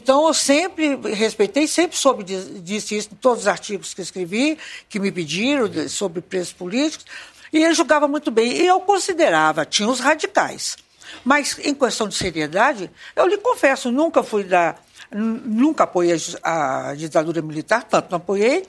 Então, 0.00 0.26
eu 0.26 0.32
sempre 0.32 0.96
respeitei, 1.12 1.66
sempre 1.66 1.98
soube 1.98 2.24
disso 2.24 2.94
isso 2.94 3.10
em 3.12 3.16
todos 3.16 3.40
os 3.40 3.46
artigos 3.46 3.92
que 3.92 4.00
escrevi, 4.00 4.56
que 4.88 4.98
me 4.98 5.12
pediram 5.12 5.68
sobre 5.88 6.22
presos 6.22 6.54
políticos, 6.54 7.04
e 7.52 7.62
ele 7.62 7.74
julgava 7.74 8.08
muito 8.08 8.30
bem. 8.30 8.52
E 8.52 8.66
eu 8.66 8.80
considerava, 8.80 9.66
tinha 9.66 9.88
os 9.88 10.00
radicais, 10.00 10.76
Mas, 11.24 11.58
em 11.58 11.74
questão 11.74 12.08
de 12.08 12.14
seriedade, 12.14 12.90
eu 13.14 13.26
lhe 13.26 13.36
confesso, 13.36 13.90
nunca 13.92 14.22
fui 14.22 14.44
da. 14.44 14.76
Nunca 15.10 15.84
apoiei 15.84 16.16
a 16.42 16.94
ditadura 16.94 17.40
militar, 17.40 17.84
tanto 17.84 18.10
não 18.10 18.18
apoiei, 18.18 18.66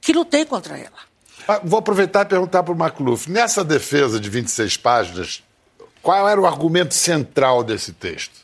que 0.00 0.12
lutei 0.12 0.44
contra 0.44 0.78
ela. 0.78 0.98
Ah, 1.46 1.60
vou 1.62 1.80
aproveitar 1.80 2.22
e 2.22 2.28
perguntar 2.28 2.62
para 2.62 2.72
o 2.72 2.76
Macluf. 2.76 3.30
Nessa 3.30 3.64
defesa 3.64 4.20
de 4.20 4.30
26 4.30 4.76
páginas, 4.76 5.42
qual 6.00 6.28
era 6.28 6.40
o 6.40 6.46
argumento 6.46 6.94
central 6.94 7.64
desse 7.64 7.92
texto? 7.92 8.42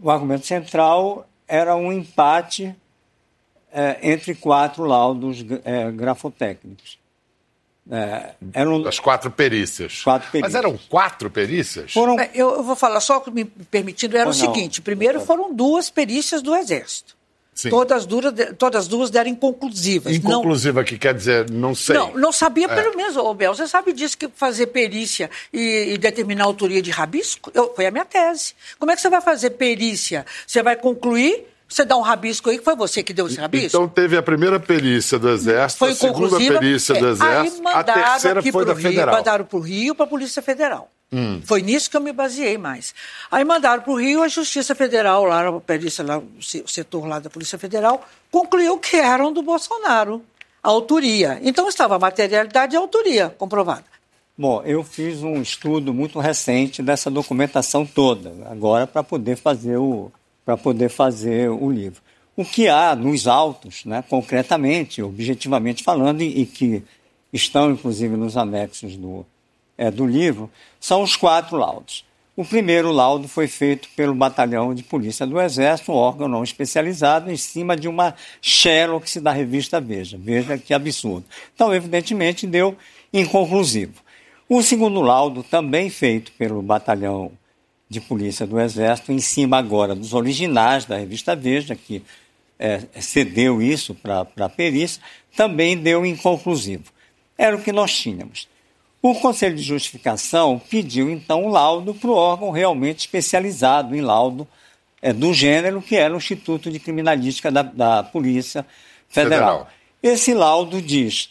O 0.00 0.10
argumento 0.10 0.46
central 0.46 1.26
era 1.46 1.74
um 1.74 1.92
empate 1.92 2.76
é, 3.72 3.98
entre 4.02 4.34
quatro 4.34 4.84
laudos 4.84 5.44
é, 5.64 5.90
grafotécnicos. 5.90 6.98
É, 7.90 8.34
eram 8.52 8.86
as 8.86 8.98
quatro 9.00 9.30
perícias. 9.30 10.02
quatro 10.02 10.30
perícias. 10.30 10.52
Mas 10.52 10.64
eram 10.64 10.78
quatro 10.88 11.30
perícias? 11.30 11.92
Foram... 11.92 12.20
É, 12.20 12.30
eu, 12.34 12.56
eu, 12.56 12.62
vou 12.62 12.76
falar 12.76 13.00
só 13.00 13.22
me 13.32 13.44
permitindo, 13.44 14.16
era 14.16 14.28
o 14.28 14.34
seguinte: 14.34 14.82
primeiro 14.82 15.20
foram 15.20 15.54
duas 15.54 15.88
perícias 15.88 16.42
do 16.42 16.54
Exército. 16.54 17.16
Sim. 17.58 17.70
Todas, 17.70 18.06
duras, 18.06 18.32
todas 18.56 18.86
duas 18.86 19.10
deram 19.10 19.30
inconclusivas. 19.30 20.14
Inconclusiva, 20.14 20.78
não... 20.80 20.84
que 20.84 20.96
quer 20.96 21.12
dizer, 21.12 21.50
não 21.50 21.74
sei. 21.74 21.96
Não, 21.96 22.14
não 22.14 22.30
sabia 22.30 22.66
é. 22.66 22.74
pelo 22.74 22.96
menos, 22.96 23.16
ô 23.16 23.34
Bel, 23.34 23.52
você 23.52 23.66
sabe 23.66 23.92
disso 23.92 24.16
que 24.16 24.28
fazer 24.28 24.68
perícia 24.68 25.28
e, 25.52 25.94
e, 25.94 25.98
determinar 25.98 26.44
a 26.44 26.46
autoria 26.46 26.80
de 26.80 26.92
rabisco? 26.92 27.50
Eu, 27.52 27.74
foi 27.74 27.86
a 27.86 27.90
minha 27.90 28.04
tese. 28.04 28.54
Como 28.78 28.92
é 28.92 28.94
que 28.94 29.02
você 29.02 29.10
vai 29.10 29.20
fazer 29.20 29.50
perícia? 29.50 30.24
Você 30.46 30.62
vai 30.62 30.76
concluir 30.76 31.48
você 31.68 31.84
dá 31.84 31.96
um 31.96 32.00
rabisco 32.00 32.48
aí, 32.48 32.58
que 32.58 32.64
foi 32.64 32.74
você 32.74 33.02
que 33.02 33.12
deu 33.12 33.26
esse 33.26 33.38
rabisco? 33.38 33.66
Então 33.66 33.86
teve 33.86 34.16
a 34.16 34.22
primeira 34.22 34.58
perícia 34.58 35.18
do 35.18 35.28
Exército, 35.28 35.78
foi 35.78 35.90
a 35.90 35.94
segunda 35.94 36.38
perícia 36.38 36.94
do 36.94 37.06
é, 37.06 37.10
Exército, 37.10 37.68
a 37.68 37.84
terceira 37.84 38.42
foi 38.42 38.64
da 38.64 38.72
Rio, 38.72 38.82
Federal. 38.82 39.14
Mandaram 39.14 39.44
para 39.44 39.58
o 39.58 39.60
Rio, 39.60 39.94
para 39.94 40.06
a 40.06 40.08
Polícia 40.08 40.40
Federal. 40.40 40.90
Hum. 41.12 41.42
Foi 41.44 41.60
nisso 41.60 41.90
que 41.90 41.96
eu 41.96 42.00
me 42.00 42.12
baseei 42.12 42.56
mais. 42.56 42.94
Aí 43.30 43.44
mandaram 43.44 43.82
para 43.82 43.92
o 43.92 43.96
Rio, 43.96 44.22
a 44.22 44.28
Justiça 44.28 44.74
Federal, 44.74 45.24
lá, 45.24 45.46
a 45.46 45.60
perícia, 45.60 46.02
lá, 46.02 46.18
o 46.18 46.68
setor 46.68 47.06
lá 47.06 47.18
da 47.18 47.28
Polícia 47.28 47.58
Federal, 47.58 48.02
concluiu 48.30 48.78
que 48.78 48.96
eram 48.96 49.30
do 49.30 49.42
Bolsonaro, 49.42 50.22
a 50.62 50.68
autoria. 50.68 51.38
Então 51.42 51.68
estava 51.68 51.96
a 51.96 51.98
materialidade 51.98 52.74
e 52.74 52.76
a 52.76 52.80
autoria 52.80 53.34
comprovada. 53.36 53.84
Bom, 54.36 54.62
eu 54.64 54.84
fiz 54.84 55.22
um 55.22 55.42
estudo 55.42 55.92
muito 55.92 56.18
recente 56.20 56.80
dessa 56.80 57.10
documentação 57.10 57.84
toda, 57.84 58.32
agora 58.48 58.86
para 58.86 59.02
poder 59.02 59.36
fazer 59.36 59.76
o, 59.76 60.12
para 60.48 60.56
poder 60.56 60.88
fazer 60.88 61.50
o 61.50 61.70
livro. 61.70 62.00
O 62.34 62.42
que 62.42 62.68
há 62.68 62.96
nos 62.96 63.26
autos, 63.26 63.84
né, 63.84 64.02
concretamente, 64.08 65.02
objetivamente 65.02 65.84
falando, 65.84 66.22
e, 66.22 66.40
e 66.40 66.46
que 66.46 66.82
estão 67.30 67.70
inclusive 67.70 68.16
nos 68.16 68.34
anexos 68.34 68.96
do, 68.96 69.26
é, 69.76 69.90
do 69.90 70.06
livro, 70.06 70.50
são 70.80 71.02
os 71.02 71.16
quatro 71.16 71.58
laudos. 71.58 72.02
O 72.34 72.46
primeiro 72.46 72.90
laudo 72.90 73.28
foi 73.28 73.46
feito 73.46 73.90
pelo 73.94 74.14
Batalhão 74.14 74.74
de 74.74 74.82
Polícia 74.82 75.26
do 75.26 75.38
Exército, 75.38 75.92
um 75.92 75.96
órgão 75.96 76.26
não 76.26 76.42
especializado, 76.42 77.30
em 77.30 77.36
cima 77.36 77.76
de 77.76 77.86
uma 77.86 78.14
Xerox 78.40 79.18
da 79.18 79.32
revista 79.32 79.78
Veja. 79.78 80.16
Veja 80.18 80.56
que 80.56 80.72
absurdo. 80.72 81.26
Então, 81.54 81.74
evidentemente, 81.74 82.46
deu 82.46 82.74
inconclusivo. 83.12 84.00
O 84.48 84.62
segundo 84.62 85.02
laudo, 85.02 85.42
também 85.42 85.90
feito 85.90 86.32
pelo 86.38 86.62
Batalhão 86.62 87.32
de 87.88 88.00
Polícia 88.00 88.46
do 88.46 88.60
Exército, 88.60 89.12
em 89.12 89.18
cima 89.18 89.58
agora 89.58 89.94
dos 89.94 90.12
originais 90.12 90.84
da 90.84 90.96
revista 90.96 91.34
Veja, 91.34 91.74
que 91.74 92.02
é, 92.58 92.82
cedeu 93.00 93.62
isso 93.62 93.94
para 93.94 94.26
a 94.36 94.48
perícia, 94.48 95.02
também 95.36 95.76
deu 95.76 96.04
inconclusivo. 96.04 96.84
Era 97.36 97.56
o 97.56 97.62
que 97.62 97.72
nós 97.72 97.96
tínhamos. 97.96 98.48
O 99.00 99.14
Conselho 99.14 99.54
de 99.54 99.62
Justificação 99.62 100.60
pediu, 100.70 101.08
então, 101.08 101.44
um 101.44 101.48
laudo 101.48 101.94
para 101.94 102.10
o 102.10 102.14
órgão 102.14 102.50
realmente 102.50 103.00
especializado 103.00 103.94
em 103.94 104.00
laudo 104.00 104.46
é, 105.00 105.12
do 105.12 105.32
gênero, 105.32 105.80
que 105.80 105.96
era 105.96 106.12
o 106.12 106.16
Instituto 106.16 106.70
de 106.70 106.80
Criminalística 106.80 107.50
da, 107.50 107.62
da 107.62 108.02
Polícia 108.02 108.66
Federal. 109.08 109.58
Federal. 109.58 109.68
Esse 110.02 110.34
laudo 110.34 110.82
diz, 110.82 111.30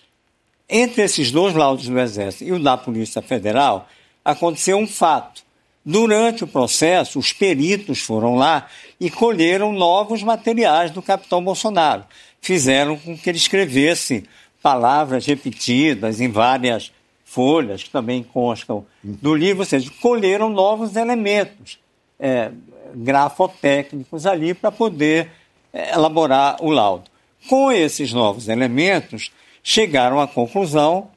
entre 0.70 1.04
esses 1.04 1.30
dois 1.30 1.54
laudos 1.54 1.88
do 1.88 2.00
Exército 2.00 2.46
e 2.46 2.54
o 2.54 2.60
da 2.60 2.78
Polícia 2.78 3.22
Federal, 3.22 3.88
aconteceu 4.24 4.78
um 4.78 4.88
fato 4.88 5.44
Durante 5.90 6.44
o 6.44 6.48
processo, 6.48 7.18
os 7.18 7.32
peritos 7.32 8.00
foram 8.00 8.36
lá 8.36 8.68
e 9.00 9.10
colheram 9.10 9.72
novos 9.72 10.22
materiais 10.22 10.92
do 10.92 11.02
capitão 11.02 11.42
Bolsonaro. 11.42 12.04
Fizeram 12.42 12.98
com 12.98 13.18
que 13.18 13.30
ele 13.30 13.38
escrevesse 13.38 14.26
palavras 14.62 15.26
repetidas 15.26 16.20
em 16.20 16.30
várias 16.30 16.92
folhas, 17.24 17.84
que 17.84 17.90
também 17.90 18.22
constam 18.22 18.86
do 19.02 19.34
livro, 19.34 19.62
ou 19.62 19.66
seja, 19.66 19.90
colheram 20.02 20.50
novos 20.50 20.98
elementos 20.98 21.80
é, 22.20 22.52
grafotécnicos 22.94 24.26
ali 24.26 24.54
para 24.54 24.74
poder 24.74 25.32
é, 25.72 25.94
elaborar 25.94 26.58
o 26.62 26.70
laudo. 26.70 27.10
Com 27.48 27.72
esses 27.72 28.12
novos 28.12 28.50
elementos, 28.50 29.32
chegaram 29.64 30.20
à 30.20 30.28
conclusão 30.28 31.10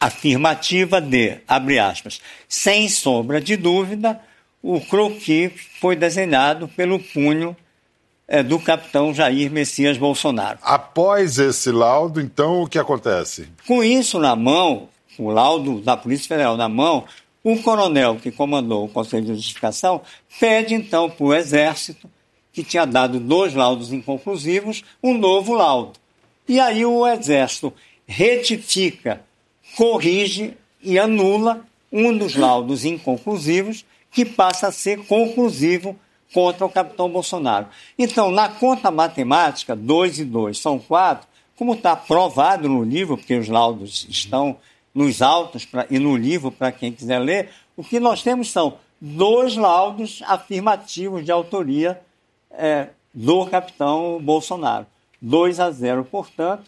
afirmativa 0.00 1.00
de, 1.00 1.38
abre 1.46 1.78
aspas, 1.78 2.22
sem 2.48 2.88
sombra 2.88 3.40
de 3.40 3.56
dúvida, 3.56 4.18
o 4.62 4.80
croquis 4.80 5.52
foi 5.78 5.94
desenhado 5.94 6.66
pelo 6.68 6.98
punho 6.98 7.54
é, 8.26 8.42
do 8.42 8.58
capitão 8.58 9.12
Jair 9.12 9.50
Messias 9.50 9.98
Bolsonaro. 9.98 10.58
Após 10.62 11.38
esse 11.38 11.70
laudo, 11.70 12.20
então, 12.20 12.62
o 12.62 12.68
que 12.68 12.78
acontece? 12.78 13.48
Com 13.66 13.84
isso 13.84 14.18
na 14.18 14.34
mão, 14.34 14.88
o 15.18 15.28
laudo 15.28 15.80
da 15.80 15.96
Polícia 15.96 16.28
Federal 16.28 16.56
na 16.56 16.68
mão, 16.68 17.04
o 17.42 17.56
coronel 17.62 18.16
que 18.16 18.30
comandou 18.30 18.84
o 18.84 18.88
Conselho 18.88 19.26
de 19.26 19.34
Justificação 19.34 20.00
pede 20.38 20.74
então 20.74 21.10
para 21.10 21.24
o 21.24 21.34
Exército, 21.34 22.08
que 22.52 22.62
tinha 22.62 22.86
dado 22.86 23.20
dois 23.20 23.54
laudos 23.54 23.92
inconclusivos, 23.92 24.82
um 25.02 25.16
novo 25.16 25.54
laudo. 25.54 25.92
E 26.48 26.58
aí 26.58 26.84
o 26.84 27.06
Exército 27.06 27.72
retifica 28.06 29.20
corrige 29.76 30.56
e 30.82 30.98
anula 30.98 31.64
um 31.92 32.16
dos 32.16 32.36
laudos 32.36 32.84
inconclusivos 32.84 33.84
que 34.10 34.24
passa 34.24 34.68
a 34.68 34.72
ser 34.72 35.04
conclusivo 35.06 35.96
contra 36.32 36.64
o 36.64 36.70
capitão 36.70 37.08
Bolsonaro. 37.08 37.66
Então, 37.98 38.30
na 38.30 38.48
conta 38.48 38.90
matemática, 38.90 39.74
2 39.74 40.20
e 40.20 40.24
2 40.24 40.58
são 40.58 40.78
4, 40.78 41.26
como 41.56 41.74
está 41.74 41.94
provado 41.94 42.68
no 42.68 42.82
livro, 42.82 43.16
porque 43.16 43.36
os 43.36 43.48
laudos 43.48 44.06
estão 44.08 44.56
nos 44.94 45.22
autos 45.22 45.64
pra, 45.64 45.86
e 45.90 45.98
no 45.98 46.16
livro 46.16 46.50
para 46.50 46.72
quem 46.72 46.92
quiser 46.92 47.18
ler, 47.18 47.50
o 47.76 47.84
que 47.84 48.00
nós 48.00 48.22
temos 48.22 48.50
são 48.50 48.78
dois 49.00 49.56
laudos 49.56 50.22
afirmativos 50.26 51.24
de 51.24 51.32
autoria 51.32 52.00
é, 52.52 52.88
do 53.12 53.46
capitão 53.46 54.18
Bolsonaro. 54.20 54.86
2 55.20 55.60
a 55.60 55.70
0, 55.70 56.04
portanto, 56.04 56.64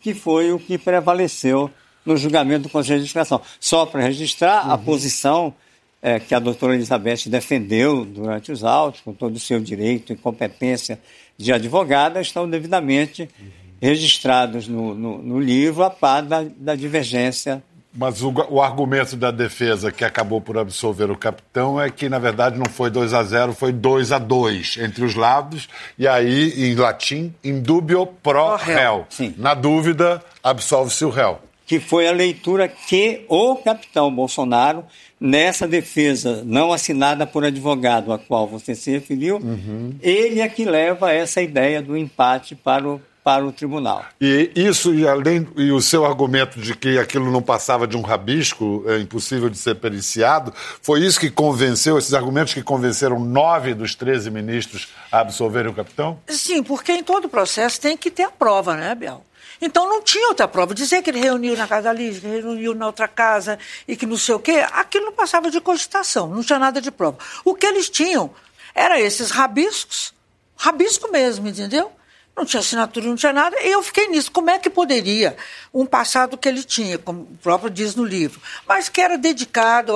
que 0.00 0.14
foi 0.14 0.52
o 0.52 0.58
que 0.58 0.78
prevaleceu 0.78 1.70
no 2.06 2.16
julgamento 2.16 2.62
do 2.62 2.68
Conselho 2.68 3.00
de 3.00 3.02
Justificação. 3.02 3.42
Só 3.60 3.84
para 3.84 4.00
registrar 4.00 4.64
uhum. 4.64 4.72
a 4.72 4.78
posição 4.78 5.54
é, 6.00 6.20
que 6.20 6.34
a 6.34 6.38
doutora 6.38 6.74
Elizabeth 6.74 7.26
defendeu 7.26 8.04
durante 8.04 8.52
os 8.52 8.62
autos, 8.62 9.00
com 9.00 9.12
todo 9.12 9.34
o 9.34 9.40
seu 9.40 9.58
direito 9.60 10.12
e 10.12 10.16
competência 10.16 11.00
de 11.36 11.52
advogada, 11.52 12.20
estão 12.20 12.48
devidamente 12.48 13.22
uhum. 13.22 13.48
registrados 13.82 14.68
no, 14.68 14.94
no, 14.94 15.18
no, 15.18 15.40
livro, 15.40 15.82
a 15.82 15.90
par 15.90 16.22
da, 16.22 16.44
da 16.56 16.74
divergência 16.74 17.62
mas 17.98 18.22
o, 18.22 18.30
o, 18.50 18.60
argumento 18.60 19.16
da 19.16 19.30
defesa 19.30 19.90
que 19.90 20.04
acabou 20.04 20.38
por 20.38 20.58
absolver 20.58 21.10
o 21.10 21.16
capitão 21.16 21.80
é 21.80 21.88
que, 21.90 22.10
na 22.10 22.18
verdade, 22.18 22.58
não 22.58 22.66
foi 22.66 22.90
2 22.90 23.14
a 23.14 23.22
0 23.22 23.54
foi 23.54 23.72
2 23.72 24.12
a 24.12 24.18
2 24.18 24.76
entre 24.82 25.02
os 25.02 25.14
lados. 25.14 25.66
E 25.98 26.06
aí, 26.06 26.70
em 26.70 26.74
latim, 26.74 27.34
indubio 27.42 28.06
pro 28.06 28.54
réu. 28.56 29.06
Na 29.38 29.54
dúvida, 29.54 30.22
absolve-se 30.44 31.06
o 31.06 31.10
réu 31.10 31.40
que 31.66 31.80
foi 31.80 32.06
a 32.06 32.12
leitura 32.12 32.68
que 32.68 33.24
o 33.28 33.56
capitão 33.56 34.14
Bolsonaro, 34.14 34.84
nessa 35.20 35.66
defesa 35.66 36.42
não 36.44 36.72
assinada 36.72 37.26
por 37.26 37.44
advogado 37.44 38.12
a 38.12 38.18
qual 38.18 38.46
você 38.46 38.74
se 38.74 38.92
referiu, 38.92 39.36
uhum. 39.38 39.92
ele 40.00 40.40
é 40.40 40.48
que 40.48 40.64
leva 40.64 41.12
essa 41.12 41.42
ideia 41.42 41.82
do 41.82 41.96
empate 41.96 42.54
para 42.54 42.86
o, 42.86 43.00
para 43.24 43.44
o 43.44 43.50
tribunal. 43.50 44.04
E 44.20 44.52
isso, 44.54 44.94
e 44.94 45.08
além 45.08 45.48
e 45.56 45.72
o 45.72 45.80
seu 45.80 46.06
argumento 46.06 46.60
de 46.60 46.76
que 46.76 46.96
aquilo 46.98 47.32
não 47.32 47.42
passava 47.42 47.84
de 47.84 47.96
um 47.96 48.02
rabisco, 48.02 48.84
é 48.86 48.98
impossível 48.98 49.50
de 49.50 49.58
ser 49.58 49.74
periciado, 49.74 50.52
foi 50.80 51.00
isso 51.00 51.18
que 51.18 51.30
convenceu, 51.30 51.98
esses 51.98 52.14
argumentos 52.14 52.54
que 52.54 52.62
convenceram 52.62 53.18
nove 53.18 53.74
dos 53.74 53.96
13 53.96 54.30
ministros 54.30 54.88
a 55.10 55.20
absolverem 55.20 55.72
o 55.72 55.74
capitão? 55.74 56.20
Sim, 56.28 56.62
porque 56.62 56.92
em 56.92 57.02
todo 57.02 57.28
processo 57.28 57.80
tem 57.80 57.96
que 57.96 58.12
ter 58.12 58.22
a 58.22 58.30
prova, 58.30 58.76
né, 58.76 58.94
Bel? 58.94 59.25
Então 59.60 59.88
não 59.88 60.02
tinha 60.02 60.28
outra 60.28 60.46
prova. 60.46 60.74
Dizer 60.74 61.02
que 61.02 61.10
ele 61.10 61.20
reuniu 61.20 61.56
na 61.56 61.66
casa 61.66 61.82
da 61.82 61.92
Liz, 61.92 62.18
que 62.18 62.26
reuniu 62.26 62.74
na 62.74 62.86
outra 62.86 63.08
casa 63.08 63.58
e 63.86 63.96
que 63.96 64.06
não 64.06 64.16
sei 64.16 64.34
o 64.34 64.38
quê, 64.38 64.64
aquilo 64.72 65.06
não 65.06 65.12
passava 65.12 65.50
de 65.50 65.60
cogitação, 65.60 66.28
não 66.28 66.42
tinha 66.42 66.58
nada 66.58 66.80
de 66.80 66.90
prova. 66.90 67.18
O 67.44 67.54
que 67.54 67.66
eles 67.66 67.88
tinham 67.88 68.30
era 68.74 69.00
esses 69.00 69.30
rabiscos, 69.30 70.12
rabisco 70.56 71.10
mesmo, 71.10 71.48
entendeu? 71.48 71.92
não 72.36 72.44
tinha 72.44 72.60
assinatura, 72.60 73.06
não 73.06 73.16
tinha 73.16 73.32
nada, 73.32 73.56
e 73.62 73.72
eu 73.72 73.82
fiquei 73.82 74.08
nisso. 74.08 74.30
Como 74.30 74.50
é 74.50 74.58
que 74.58 74.68
poderia 74.68 75.36
um 75.72 75.86
passado 75.86 76.36
que 76.36 76.46
ele 76.46 76.62
tinha, 76.62 76.98
como 76.98 77.22
o 77.22 77.38
próprio 77.42 77.70
diz 77.70 77.94
no 77.94 78.04
livro, 78.04 78.40
mas 78.68 78.90
que 78.90 79.00
era 79.00 79.16
dedicado 79.16 79.94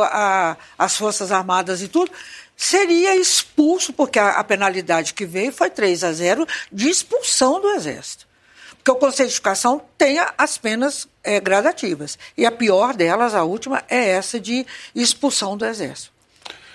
às 0.78 0.96
Forças 0.96 1.30
Armadas 1.30 1.82
e 1.82 1.88
tudo, 1.88 2.10
seria 2.56 3.14
expulso, 3.14 3.92
porque 3.92 4.18
a, 4.18 4.30
a 4.30 4.44
penalidade 4.44 5.12
que 5.12 5.26
veio 5.26 5.52
foi 5.52 5.68
3 5.68 6.02
a 6.02 6.12
0 6.12 6.48
de 6.72 6.88
expulsão 6.88 7.60
do 7.60 7.68
Exército. 7.72 8.29
Porque 8.82 8.90
o 8.90 8.96
Conselho 8.96 9.28
de 9.28 9.34
Educação 9.34 9.82
tem 9.96 10.18
as 10.36 10.56
penas 10.56 11.06
é, 11.22 11.38
gradativas. 11.38 12.18
E 12.36 12.46
a 12.46 12.50
pior 12.50 12.94
delas, 12.94 13.34
a 13.34 13.44
última, 13.44 13.84
é 13.88 14.10
essa 14.10 14.40
de 14.40 14.66
expulsão 14.94 15.56
do 15.56 15.66
Exército. 15.66 16.10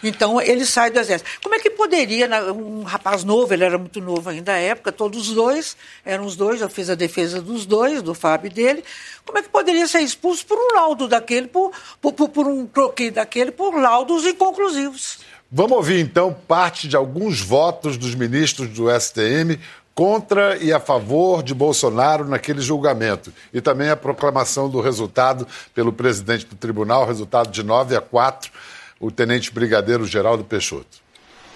Então, 0.03 0.39
ele 0.39 0.65
sai 0.65 0.91
do 0.91 0.99
exército. 0.99 1.29
Como 1.41 1.55
é 1.55 1.59
que 1.59 1.69
poderia, 1.71 2.29
um 2.53 2.83
rapaz 2.83 3.23
novo, 3.23 3.51
ele 3.51 3.63
era 3.63 3.77
muito 3.77 3.99
novo 3.99 4.29
ainda 4.29 4.53
à 4.53 4.57
época, 4.57 4.91
todos 4.91 5.29
os 5.29 5.33
dois, 5.33 5.75
eram 6.05 6.25
os 6.25 6.35
dois, 6.35 6.61
eu 6.61 6.69
fiz 6.69 6.91
a 6.91 6.95
defesa 6.95 7.41
dos 7.41 7.65
dois, 7.65 8.03
do 8.03 8.13
Fábio 8.13 8.47
e 8.47 8.53
dele, 8.53 8.83
como 9.25 9.39
é 9.39 9.41
que 9.41 9.49
poderia 9.49 9.87
ser 9.87 10.01
expulso 10.01 10.45
por 10.45 10.57
um 10.57 10.75
laudo 10.75 11.07
daquele, 11.07 11.47
por, 11.47 11.71
por, 11.99 12.29
por 12.29 12.45
um 12.45 12.67
croquis 12.67 13.11
daquele, 13.11 13.49
por 13.49 13.73
laudos 13.75 14.25
inconclusivos? 14.25 15.19
Vamos 15.51 15.77
ouvir, 15.77 15.99
então, 15.99 16.35
parte 16.47 16.87
de 16.87 16.95
alguns 16.95 17.41
votos 17.41 17.97
dos 17.97 18.13
ministros 18.13 18.69
do 18.69 18.85
STM 18.99 19.59
contra 19.95 20.58
e 20.58 20.73
a 20.73 20.79
favor 20.79 21.41
de 21.41 21.53
Bolsonaro 21.53 22.27
naquele 22.27 22.62
julgamento. 22.62 23.34
E 23.53 23.62
também 23.62 23.89
a 23.89 23.95
proclamação 23.95 24.69
do 24.69 24.81
resultado 24.81 25.47
pelo 25.73 25.93
presidente 25.93 26.45
do 26.45 26.55
tribunal, 26.55 27.08
resultado 27.08 27.49
de 27.49 27.63
9 27.63 27.95
a 27.95 28.01
4 28.01 28.51
o 28.99 29.12
tenente 29.12 29.51
brigadeiro 29.51 30.05
Geraldo 30.05 30.43
Peixoto. 30.43 31.03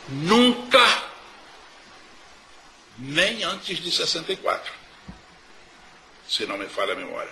Nunca, 0.07 1.03
nem 2.97 3.43
antes 3.43 3.77
de 3.77 3.91
64, 3.91 4.71
se 6.27 6.45
não 6.45 6.57
me 6.57 6.67
falha 6.67 6.93
a 6.93 6.95
memória, 6.95 7.31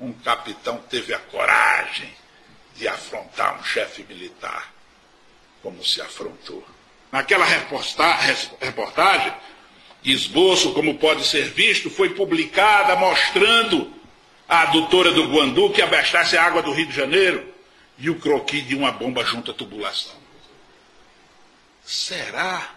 um 0.00 0.12
capitão 0.12 0.78
teve 0.90 1.14
a 1.14 1.18
coragem 1.18 2.12
de 2.76 2.86
afrontar 2.86 3.58
um 3.58 3.64
chefe 3.64 4.04
militar 4.04 4.72
como 5.62 5.84
se 5.84 6.00
afrontou. 6.00 6.64
Naquela 7.10 7.44
reportagem, 7.44 9.34
esboço, 10.12 10.72
como 10.72 10.98
pode 10.98 11.26
ser 11.26 11.50
visto, 11.50 11.90
foi 11.90 12.10
publicada 12.10 12.94
mostrando 12.96 13.92
a 14.48 14.62
adutora 14.62 15.10
do 15.10 15.28
Guandu 15.28 15.70
que 15.70 15.82
abastasse 15.82 16.36
a 16.36 16.44
água 16.44 16.62
do 16.62 16.72
Rio 16.72 16.86
de 16.86 16.94
Janeiro 16.94 17.52
e 17.98 18.08
o 18.10 18.18
croquis 18.18 18.66
de 18.66 18.74
uma 18.74 18.92
bomba 18.92 19.24
junto 19.24 19.50
à 19.50 19.54
tubulação. 19.54 20.14
Será 21.84 22.70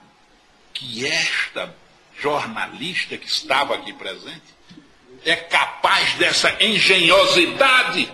que 0.73 1.05
esta 1.05 1.75
jornalista 2.19 3.17
que 3.17 3.27
estava 3.27 3.75
aqui 3.75 3.93
presente 3.93 4.41
é 5.25 5.35
capaz 5.35 6.13
dessa 6.13 6.63
engenhosidade? 6.63 8.11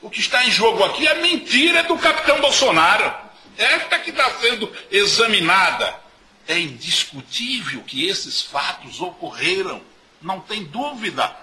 O 0.00 0.10
que 0.10 0.20
está 0.20 0.44
em 0.44 0.50
jogo 0.50 0.82
aqui 0.84 1.06
é 1.06 1.14
mentira 1.14 1.84
do 1.84 1.96
capitão 1.96 2.40
Bolsonaro. 2.40 3.14
Esta 3.56 3.98
que 3.98 4.10
está 4.10 4.30
sendo 4.40 4.70
examinada. 4.90 6.01
É 6.46 6.58
indiscutível 6.58 7.82
que 7.82 8.06
esses 8.06 8.42
fatos 8.42 9.00
ocorreram. 9.00 9.80
Não 10.20 10.40
tem 10.40 10.64
dúvida. 10.64 11.34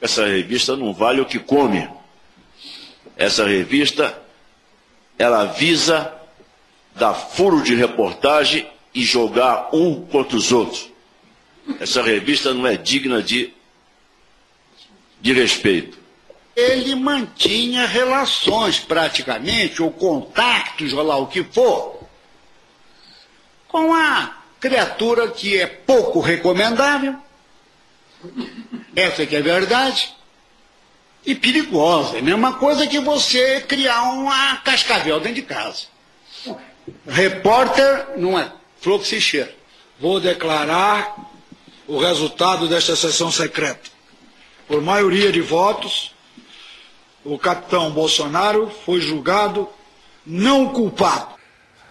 Essa 0.00 0.26
revista 0.26 0.76
não 0.76 0.92
vale 0.92 1.20
o 1.20 1.26
que 1.26 1.38
come. 1.38 1.88
Essa 3.16 3.46
revista, 3.46 4.20
ela 5.18 5.46
visa 5.46 6.12
dar 6.94 7.14
furo 7.14 7.62
de 7.62 7.74
reportagem 7.74 8.68
e 8.94 9.04
jogar 9.04 9.70
um 9.72 10.04
contra 10.06 10.36
os 10.36 10.52
outros. 10.52 10.90
Essa 11.80 12.02
revista 12.02 12.52
não 12.52 12.66
é 12.66 12.76
digna 12.76 13.22
de, 13.22 13.52
de 15.20 15.32
respeito. 15.32 15.98
Ele 16.54 16.94
mantinha 16.94 17.86
relações 17.86 18.78
praticamente, 18.78 19.82
ou 19.82 19.90
contatos, 19.90 20.92
ou 20.92 21.02
lá 21.02 21.16
o 21.16 21.26
que 21.26 21.42
for, 21.42 21.93
com 23.74 23.92
a 23.92 24.32
criatura 24.60 25.26
que 25.26 25.58
é 25.58 25.66
pouco 25.66 26.20
recomendável, 26.20 27.16
essa 28.94 29.26
que 29.26 29.34
é 29.34 29.40
a 29.40 29.42
verdade, 29.42 30.14
e 31.26 31.34
perigosa. 31.34 32.18
É 32.18 32.20
a 32.20 32.22
mesma 32.22 32.52
coisa 32.52 32.86
que 32.86 33.00
você 33.00 33.62
criar 33.62 34.12
uma 34.12 34.58
cascavel 34.58 35.18
dentro 35.18 35.34
de 35.34 35.42
casa. 35.42 35.86
Repórter 37.04 38.16
não 38.16 38.38
é 38.38 38.52
flor 38.80 39.00
que 39.00 39.08
se 39.08 39.20
cheira. 39.20 39.52
Vou 39.98 40.20
declarar 40.20 41.12
o 41.88 41.98
resultado 41.98 42.68
desta 42.68 42.94
sessão 42.94 43.32
secreta. 43.32 43.90
Por 44.68 44.80
maioria 44.80 45.32
de 45.32 45.40
votos, 45.40 46.14
o 47.24 47.36
capitão 47.36 47.90
Bolsonaro 47.90 48.70
foi 48.84 49.00
julgado 49.00 49.68
não 50.24 50.68
culpado. 50.68 51.34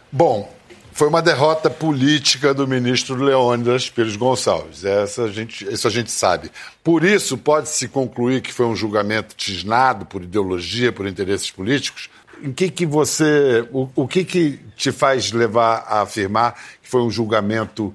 Bom, 0.09 0.52
foi 0.93 1.07
uma 1.07 1.21
derrota 1.21 1.69
política 1.69 2.53
do 2.53 2.67
ministro 2.67 3.15
Leônidas 3.15 3.89
Pires 3.89 4.15
Gonçalves. 4.15 4.85
Essa 4.85 5.23
a 5.23 5.31
gente, 5.31 5.65
isso 5.71 5.87
a 5.87 5.91
gente 5.91 6.11
sabe. 6.11 6.51
Por 6.83 7.03
isso, 7.03 7.37
pode-se 7.37 7.87
concluir 7.87 8.41
que 8.41 8.53
foi 8.53 8.67
um 8.67 8.75
julgamento 8.75 9.35
tisnado 9.35 10.05
por 10.05 10.21
ideologia, 10.21 10.91
por 10.91 11.07
interesses 11.07 11.49
políticos? 11.49 12.09
Em 12.41 12.51
que 12.51 12.69
que 12.69 12.85
você, 12.85 13.67
o, 13.71 13.89
o 13.95 14.07
que, 14.07 14.23
que 14.23 14.59
te 14.75 14.91
faz 14.91 15.31
levar 15.31 15.85
a 15.87 16.01
afirmar 16.01 16.53
que 16.81 16.87
foi 16.87 17.01
um 17.01 17.09
julgamento 17.09 17.85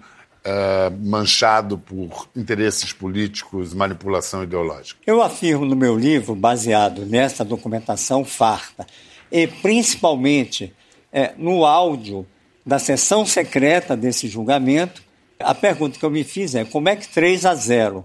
uh, 0.45 0.97
manchado 1.01 1.79
por 1.79 2.29
interesses 2.35 2.93
políticos, 2.93 3.75
manipulação 3.75 4.43
ideológica? 4.43 5.01
Eu 5.07 5.23
afirmo 5.23 5.65
no 5.65 5.77
meu 5.77 5.97
livro, 5.97 6.35
baseado 6.35 7.07
nessa 7.07 7.45
documentação 7.45 8.25
farta, 8.25 8.85
e 9.31 9.47
principalmente 9.47 10.75
é, 11.13 11.33
no 11.37 11.65
áudio 11.65 12.27
da 12.69 12.79
sessão 12.79 13.25
secreta 13.25 13.97
desse 13.97 14.29
julgamento, 14.29 15.03
a 15.41 15.55
pergunta 15.55 15.99
que 15.99 16.05
eu 16.05 16.11
me 16.11 16.23
fiz 16.23 16.55
é 16.55 16.67
como 16.67 16.91
é 16.91 16.97
que 16.97 17.09
3 17.09 17.47
a 17.47 17.55
0, 17.55 18.05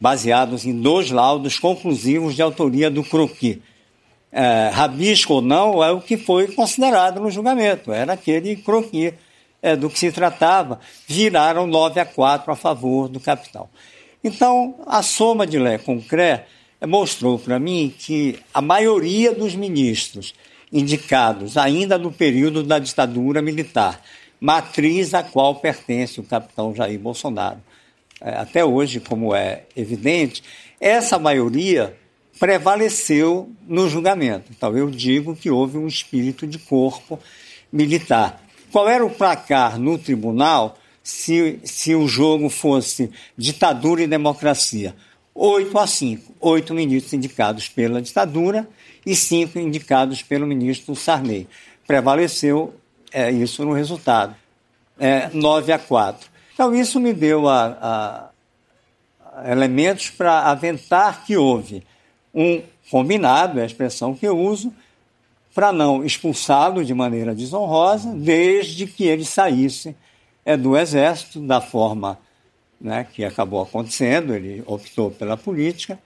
baseados 0.00 0.64
em 0.64 0.80
dois 0.80 1.10
laudos 1.10 1.58
conclusivos 1.58 2.36
de 2.36 2.40
autoria 2.40 2.88
do 2.88 3.02
croqui, 3.02 3.60
é, 4.30 4.70
rabisco 4.72 5.34
ou 5.34 5.42
não, 5.42 5.82
é 5.82 5.90
o 5.90 6.00
que 6.00 6.16
foi 6.16 6.46
considerado 6.46 7.18
no 7.18 7.32
julgamento, 7.32 7.92
era 7.92 8.12
aquele 8.12 8.54
croqui 8.54 9.12
é, 9.60 9.74
do 9.74 9.90
que 9.90 9.98
se 9.98 10.12
tratava, 10.12 10.78
viraram 11.08 11.66
9 11.66 11.98
a 11.98 12.06
4 12.06 12.52
a 12.52 12.54
favor 12.54 13.08
do 13.08 13.18
capitão. 13.18 13.68
Então, 14.22 14.76
a 14.86 15.02
soma 15.02 15.44
de 15.44 15.58
Lé 15.58 15.78
com 15.78 16.00
Cré 16.00 16.46
mostrou 16.86 17.40
para 17.40 17.58
mim 17.58 17.92
que 17.98 18.38
a 18.54 18.62
maioria 18.62 19.34
dos 19.34 19.56
ministros 19.56 20.32
indicados 20.76 21.56
ainda 21.56 21.96
no 21.96 22.12
período 22.12 22.62
da 22.62 22.78
ditadura 22.78 23.40
militar, 23.40 24.02
matriz 24.38 25.14
a 25.14 25.22
qual 25.22 25.54
pertence 25.56 26.20
o 26.20 26.24
capitão 26.24 26.74
Jair 26.74 26.98
Bolsonaro. 26.98 27.60
É, 28.20 28.30
até 28.36 28.64
hoje, 28.64 29.00
como 29.00 29.34
é 29.34 29.64
evidente, 29.74 30.42
essa 30.80 31.18
maioria 31.18 31.96
prevaleceu 32.38 33.50
no 33.66 33.88
julgamento. 33.88 34.50
Então, 34.54 34.76
eu 34.76 34.90
digo 34.90 35.34
que 35.34 35.50
houve 35.50 35.78
um 35.78 35.86
espírito 35.86 36.46
de 36.46 36.58
corpo 36.58 37.18
militar. 37.72 38.42
Qual 38.70 38.88
era 38.88 39.04
o 39.04 39.10
placar 39.10 39.78
no 39.78 39.96
tribunal 39.96 40.78
se, 41.02 41.58
se 41.64 41.94
o 41.94 42.06
jogo 42.06 42.50
fosse 42.50 43.10
ditadura 43.36 44.02
e 44.02 44.06
democracia? 44.06 44.94
8 45.34 45.78
a 45.78 45.86
5. 45.86 46.34
Oito 46.40 46.74
ministros 46.74 47.12
indicados 47.12 47.68
pela 47.68 48.02
ditadura 48.02 48.68
e 49.06 49.14
cinco 49.14 49.58
indicados 49.58 50.20
pelo 50.20 50.46
ministro 50.46 50.96
Sarney. 50.96 51.46
Prevaleceu 51.86 52.74
é, 53.12 53.30
isso 53.30 53.64
no 53.64 53.72
resultado, 53.72 54.34
é, 54.98 55.30
9 55.32 55.72
a 55.72 55.78
4. 55.78 56.28
Então, 56.52 56.74
isso 56.74 56.98
me 56.98 57.14
deu 57.14 57.48
a, 57.48 58.32
a 59.34 59.50
elementos 59.52 60.10
para 60.10 60.50
aventar 60.50 61.24
que 61.24 61.36
houve 61.36 61.84
um 62.34 62.62
combinado, 62.90 63.60
é 63.60 63.62
a 63.62 63.66
expressão 63.66 64.14
que 64.14 64.26
eu 64.26 64.38
uso, 64.38 64.72
para 65.54 65.72
não 65.72 66.04
expulsá-lo 66.04 66.84
de 66.84 66.92
maneira 66.92 67.34
desonrosa, 67.34 68.12
desde 68.12 68.86
que 68.86 69.04
ele 69.04 69.24
saísse 69.24 69.96
é, 70.44 70.56
do 70.56 70.76
Exército, 70.76 71.40
da 71.40 71.60
forma 71.60 72.18
né, 72.80 73.06
que 73.10 73.24
acabou 73.24 73.62
acontecendo, 73.62 74.34
ele 74.34 74.62
optou 74.66 75.10
pela 75.10 75.36
política, 75.36 75.98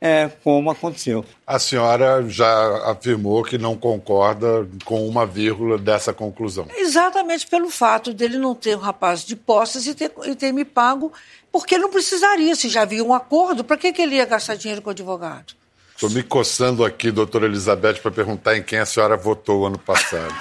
é, 0.00 0.30
como 0.44 0.70
aconteceu. 0.70 1.24
A 1.46 1.58
senhora 1.58 2.24
já 2.28 2.90
afirmou 2.90 3.42
que 3.42 3.56
não 3.56 3.76
concorda 3.76 4.68
com 4.84 5.06
uma 5.08 5.24
vírgula 5.26 5.78
dessa 5.78 6.12
conclusão. 6.12 6.66
Exatamente 6.76 7.46
pelo 7.46 7.70
fato 7.70 8.12
dele 8.12 8.38
não 8.38 8.54
ter 8.54 8.76
um 8.76 8.80
rapaz 8.80 9.24
de 9.24 9.34
posses 9.34 9.86
e 9.86 9.94
ter, 9.94 10.12
e 10.24 10.34
ter 10.34 10.52
me 10.52 10.64
pago, 10.64 11.12
porque 11.50 11.78
não 11.78 11.90
precisaria, 11.90 12.54
se 12.54 12.68
já 12.68 12.82
havia 12.82 13.02
um 13.02 13.14
acordo, 13.14 13.64
para 13.64 13.76
que, 13.76 13.92
que 13.92 14.02
ele 14.02 14.16
ia 14.16 14.26
gastar 14.26 14.56
dinheiro 14.56 14.82
com 14.82 14.90
o 14.90 14.92
advogado? 14.92 15.54
Estou 15.94 16.10
me 16.10 16.22
coçando 16.22 16.84
aqui, 16.84 17.10
doutora 17.10 17.46
Elizabeth, 17.46 17.94
para 17.94 18.10
perguntar 18.10 18.54
em 18.54 18.62
quem 18.62 18.78
a 18.78 18.84
senhora 18.84 19.16
votou 19.16 19.66
ano 19.66 19.78
passado. 19.78 20.34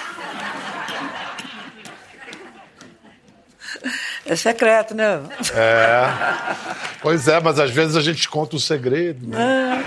É 4.25 4.35
secreto, 4.35 4.95
né? 4.95 5.21
É. 5.53 6.55
Pois 7.01 7.27
é, 7.27 7.39
mas 7.39 7.59
às 7.59 7.69
vezes 7.69 7.95
a 7.95 8.01
gente 8.01 8.27
conta 8.27 8.55
o 8.55 8.59
segredo. 8.59 9.27
Né? 9.27 9.85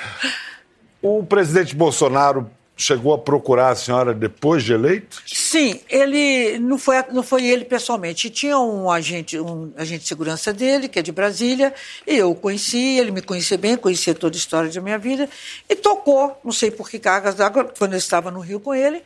O 1.00 1.22
presidente 1.22 1.76
Bolsonaro 1.76 2.50
chegou 2.76 3.14
a 3.14 3.18
procurar 3.18 3.70
a 3.70 3.76
senhora 3.76 4.12
depois 4.12 4.64
de 4.64 4.72
eleito? 4.72 5.22
Sim, 5.26 5.80
ele 5.88 6.58
não 6.58 6.76
foi, 6.76 6.96
não 7.12 7.22
foi 7.22 7.46
ele 7.46 7.64
pessoalmente. 7.64 8.28
Tinha 8.30 8.58
um 8.58 8.90
agente, 8.90 9.38
um 9.38 9.72
agente 9.76 10.00
de 10.00 10.08
segurança 10.08 10.52
dele, 10.52 10.88
que 10.88 10.98
é 10.98 11.02
de 11.02 11.12
Brasília, 11.12 11.72
e 12.06 12.16
eu 12.16 12.30
o 12.30 12.34
conheci, 12.34 12.98
ele 12.98 13.10
me 13.10 13.22
conhecia 13.22 13.56
bem, 13.56 13.76
conhecia 13.76 14.14
toda 14.14 14.36
a 14.36 14.38
história 14.38 14.70
da 14.70 14.80
minha 14.80 14.98
vida, 14.98 15.28
e 15.68 15.76
tocou, 15.76 16.38
não 16.44 16.52
sei 16.52 16.70
por 16.70 16.90
que 16.90 16.98
cargas 16.98 17.36
d'água, 17.36 17.72
quando 17.78 17.92
eu 17.92 17.98
estava 17.98 18.30
no 18.30 18.40
Rio 18.40 18.58
com 18.58 18.74
ele, 18.74 19.02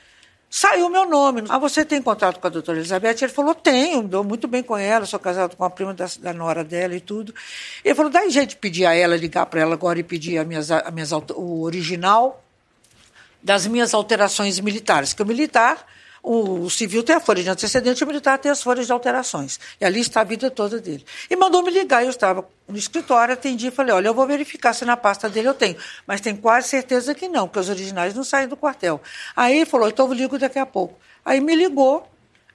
saiu 0.50 0.86
o 0.86 0.90
meu 0.90 1.06
nome. 1.06 1.44
Ah, 1.48 1.58
você 1.58 1.84
tem 1.84 2.00
contato 2.00 2.40
com 2.40 2.46
a 2.46 2.50
doutora 2.50 2.78
Elizabeth? 2.78 3.16
Ele 3.20 3.28
falou, 3.32 3.54
tenho, 3.54 4.02
dou 4.02 4.24
muito 4.24 4.48
bem 4.48 4.62
com 4.62 4.76
ela, 4.76 5.04
sou 5.06 5.18
casado 5.18 5.56
com 5.56 5.64
a 5.64 5.70
prima 5.70 5.92
da, 5.92 6.06
da 6.20 6.32
nora 6.32 6.64
dela 6.64 6.94
e 6.94 7.00
tudo. 7.00 7.34
Ele 7.84 7.94
falou, 7.94 8.10
dá 8.10 8.26
jeito 8.28 8.50
de 8.50 8.56
pedir 8.56 8.86
a 8.86 8.94
ela, 8.94 9.16
ligar 9.16 9.46
para 9.46 9.60
ela 9.60 9.74
agora 9.74 9.98
e 9.98 10.02
pedir 10.02 10.38
a 10.38 10.44
minhas, 10.44 10.70
a 10.70 10.90
minhas, 10.90 11.12
o 11.12 11.62
original 11.62 12.42
das 13.42 13.66
minhas 13.66 13.94
alterações 13.94 14.58
militares, 14.58 15.12
que 15.12 15.22
o 15.22 15.26
militar, 15.26 15.86
o, 16.22 16.68
civil 16.68 17.02
tem 17.02 17.16
a 17.16 17.20
folha 17.20 17.42
de 17.42 17.48
antecedente, 17.48 18.02
o 18.02 18.06
militar 18.06 18.38
tem 18.38 18.50
as 18.50 18.62
folhas 18.62 18.86
de 18.86 18.92
alterações. 18.92 19.58
E 19.80 19.84
ali 19.84 20.00
está 20.00 20.20
a 20.20 20.24
vida 20.24 20.50
toda 20.50 20.80
dele. 20.80 21.04
E 21.30 21.36
mandou 21.36 21.62
me 21.62 21.70
ligar, 21.70 22.02
eu 22.02 22.10
estava 22.10 22.48
no 22.66 22.76
escritório, 22.76 23.34
atendi 23.34 23.68
e 23.68 23.70
falei, 23.70 23.94
olha, 23.94 24.08
eu 24.08 24.14
vou 24.14 24.26
verificar 24.26 24.72
se 24.72 24.84
na 24.84 24.96
pasta 24.96 25.28
dele 25.28 25.48
eu 25.48 25.54
tenho. 25.54 25.76
Mas 26.06 26.20
tenho 26.20 26.36
quase 26.38 26.68
certeza 26.68 27.14
que 27.14 27.28
não, 27.28 27.46
porque 27.46 27.60
os 27.60 27.68
originais 27.68 28.14
não 28.14 28.24
saem 28.24 28.48
do 28.48 28.56
quartel. 28.56 29.00
Aí 29.34 29.56
ele 29.56 29.66
falou, 29.66 29.88
então 29.88 30.06
eu 30.06 30.12
ligo 30.12 30.38
daqui 30.38 30.58
a 30.58 30.66
pouco. 30.66 30.98
Aí 31.24 31.40
me 31.40 31.54
ligou, 31.54 32.08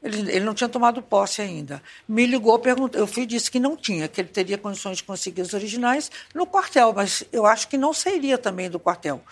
ele, 0.03 0.31
ele, 0.31 0.45
não 0.45 0.53
tinha 0.53 0.69
tomado 0.69 1.01
posse 1.01 1.41
ainda. 1.41 1.81
Me 2.07 2.25
ligou, 2.25 2.59
perguntou. 2.59 2.99
Eu 2.99 3.07
fui 3.07 3.25
disse 3.25 3.49
que 3.49 3.59
não 3.59 3.77
tinha, 3.77 4.07
que 4.07 4.19
ele 4.19 4.27
teria 4.27 4.57
condições 4.57 4.97
de 4.97 5.03
conseguir 5.03 5.41
os 5.41 5.53
originais 5.53 6.11
no 6.33 6.45
quartel, 6.45 6.93
mas 6.93 7.23
eu 7.31 7.45
acho 7.45 7.67
que 7.67 7.77
não 7.77 7.93
sairia 7.93 8.37
também 8.37 8.69
do 8.69 8.79
quartel 8.79 9.23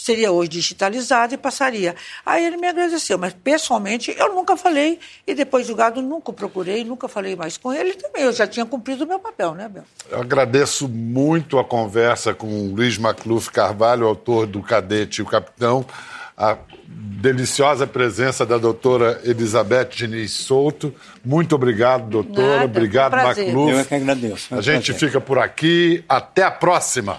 seria 0.00 0.32
hoje 0.32 0.48
digitalizado 0.48 1.34
e 1.34 1.36
passaria. 1.36 1.94
Aí 2.24 2.44
ele 2.44 2.56
me 2.56 2.66
agradeceu, 2.66 3.18
mas 3.18 3.34
pessoalmente 3.34 4.14
eu 4.16 4.34
nunca 4.34 4.56
falei, 4.56 4.98
e 5.26 5.34
depois 5.34 5.66
julgado 5.66 6.00
nunca 6.00 6.32
procurei, 6.32 6.84
nunca 6.84 7.08
falei 7.08 7.36
mais 7.36 7.56
com 7.56 7.72
ele 7.72 7.94
também. 7.94 8.22
Eu 8.22 8.32
já 8.32 8.46
tinha 8.46 8.64
cumprido 8.64 9.04
o 9.04 9.06
meu 9.06 9.18
papel, 9.18 9.54
né, 9.54 9.68
Bel? 9.68 9.84
Eu 10.10 10.20
agradeço 10.20 10.88
muito 10.88 11.58
a 11.58 11.64
conversa 11.64 12.32
com 12.32 12.46
o 12.46 12.74
Luiz 12.74 12.96
Macluf 12.96 13.50
Carvalho, 13.50 14.06
autor 14.06 14.46
do 14.46 14.62
Cadete 14.62 15.20
e 15.20 15.22
o 15.22 15.26
Capitão, 15.26 15.84
a 16.36 16.56
deliciosa 16.88 17.86
presença 17.86 18.46
da 18.46 18.56
doutora 18.56 19.20
Elizabeth 19.24 19.90
Diniz 19.90 20.32
Souto. 20.32 20.94
Muito 21.22 21.54
obrigado, 21.54 22.08
doutora. 22.08 22.60
Nada, 22.60 22.64
obrigado, 22.64 23.12
um 23.12 23.16
Macluf. 23.16 23.72
Eu 23.72 23.78
é 23.78 23.84
que 23.84 23.94
agradeço. 23.94 24.54
É 24.54 24.56
um 24.56 24.58
a 24.58 24.62
gente 24.62 24.92
prazer. 24.92 25.08
fica 25.08 25.20
por 25.20 25.38
aqui. 25.38 26.02
Até 26.08 26.42
a 26.42 26.50
próxima. 26.50 27.18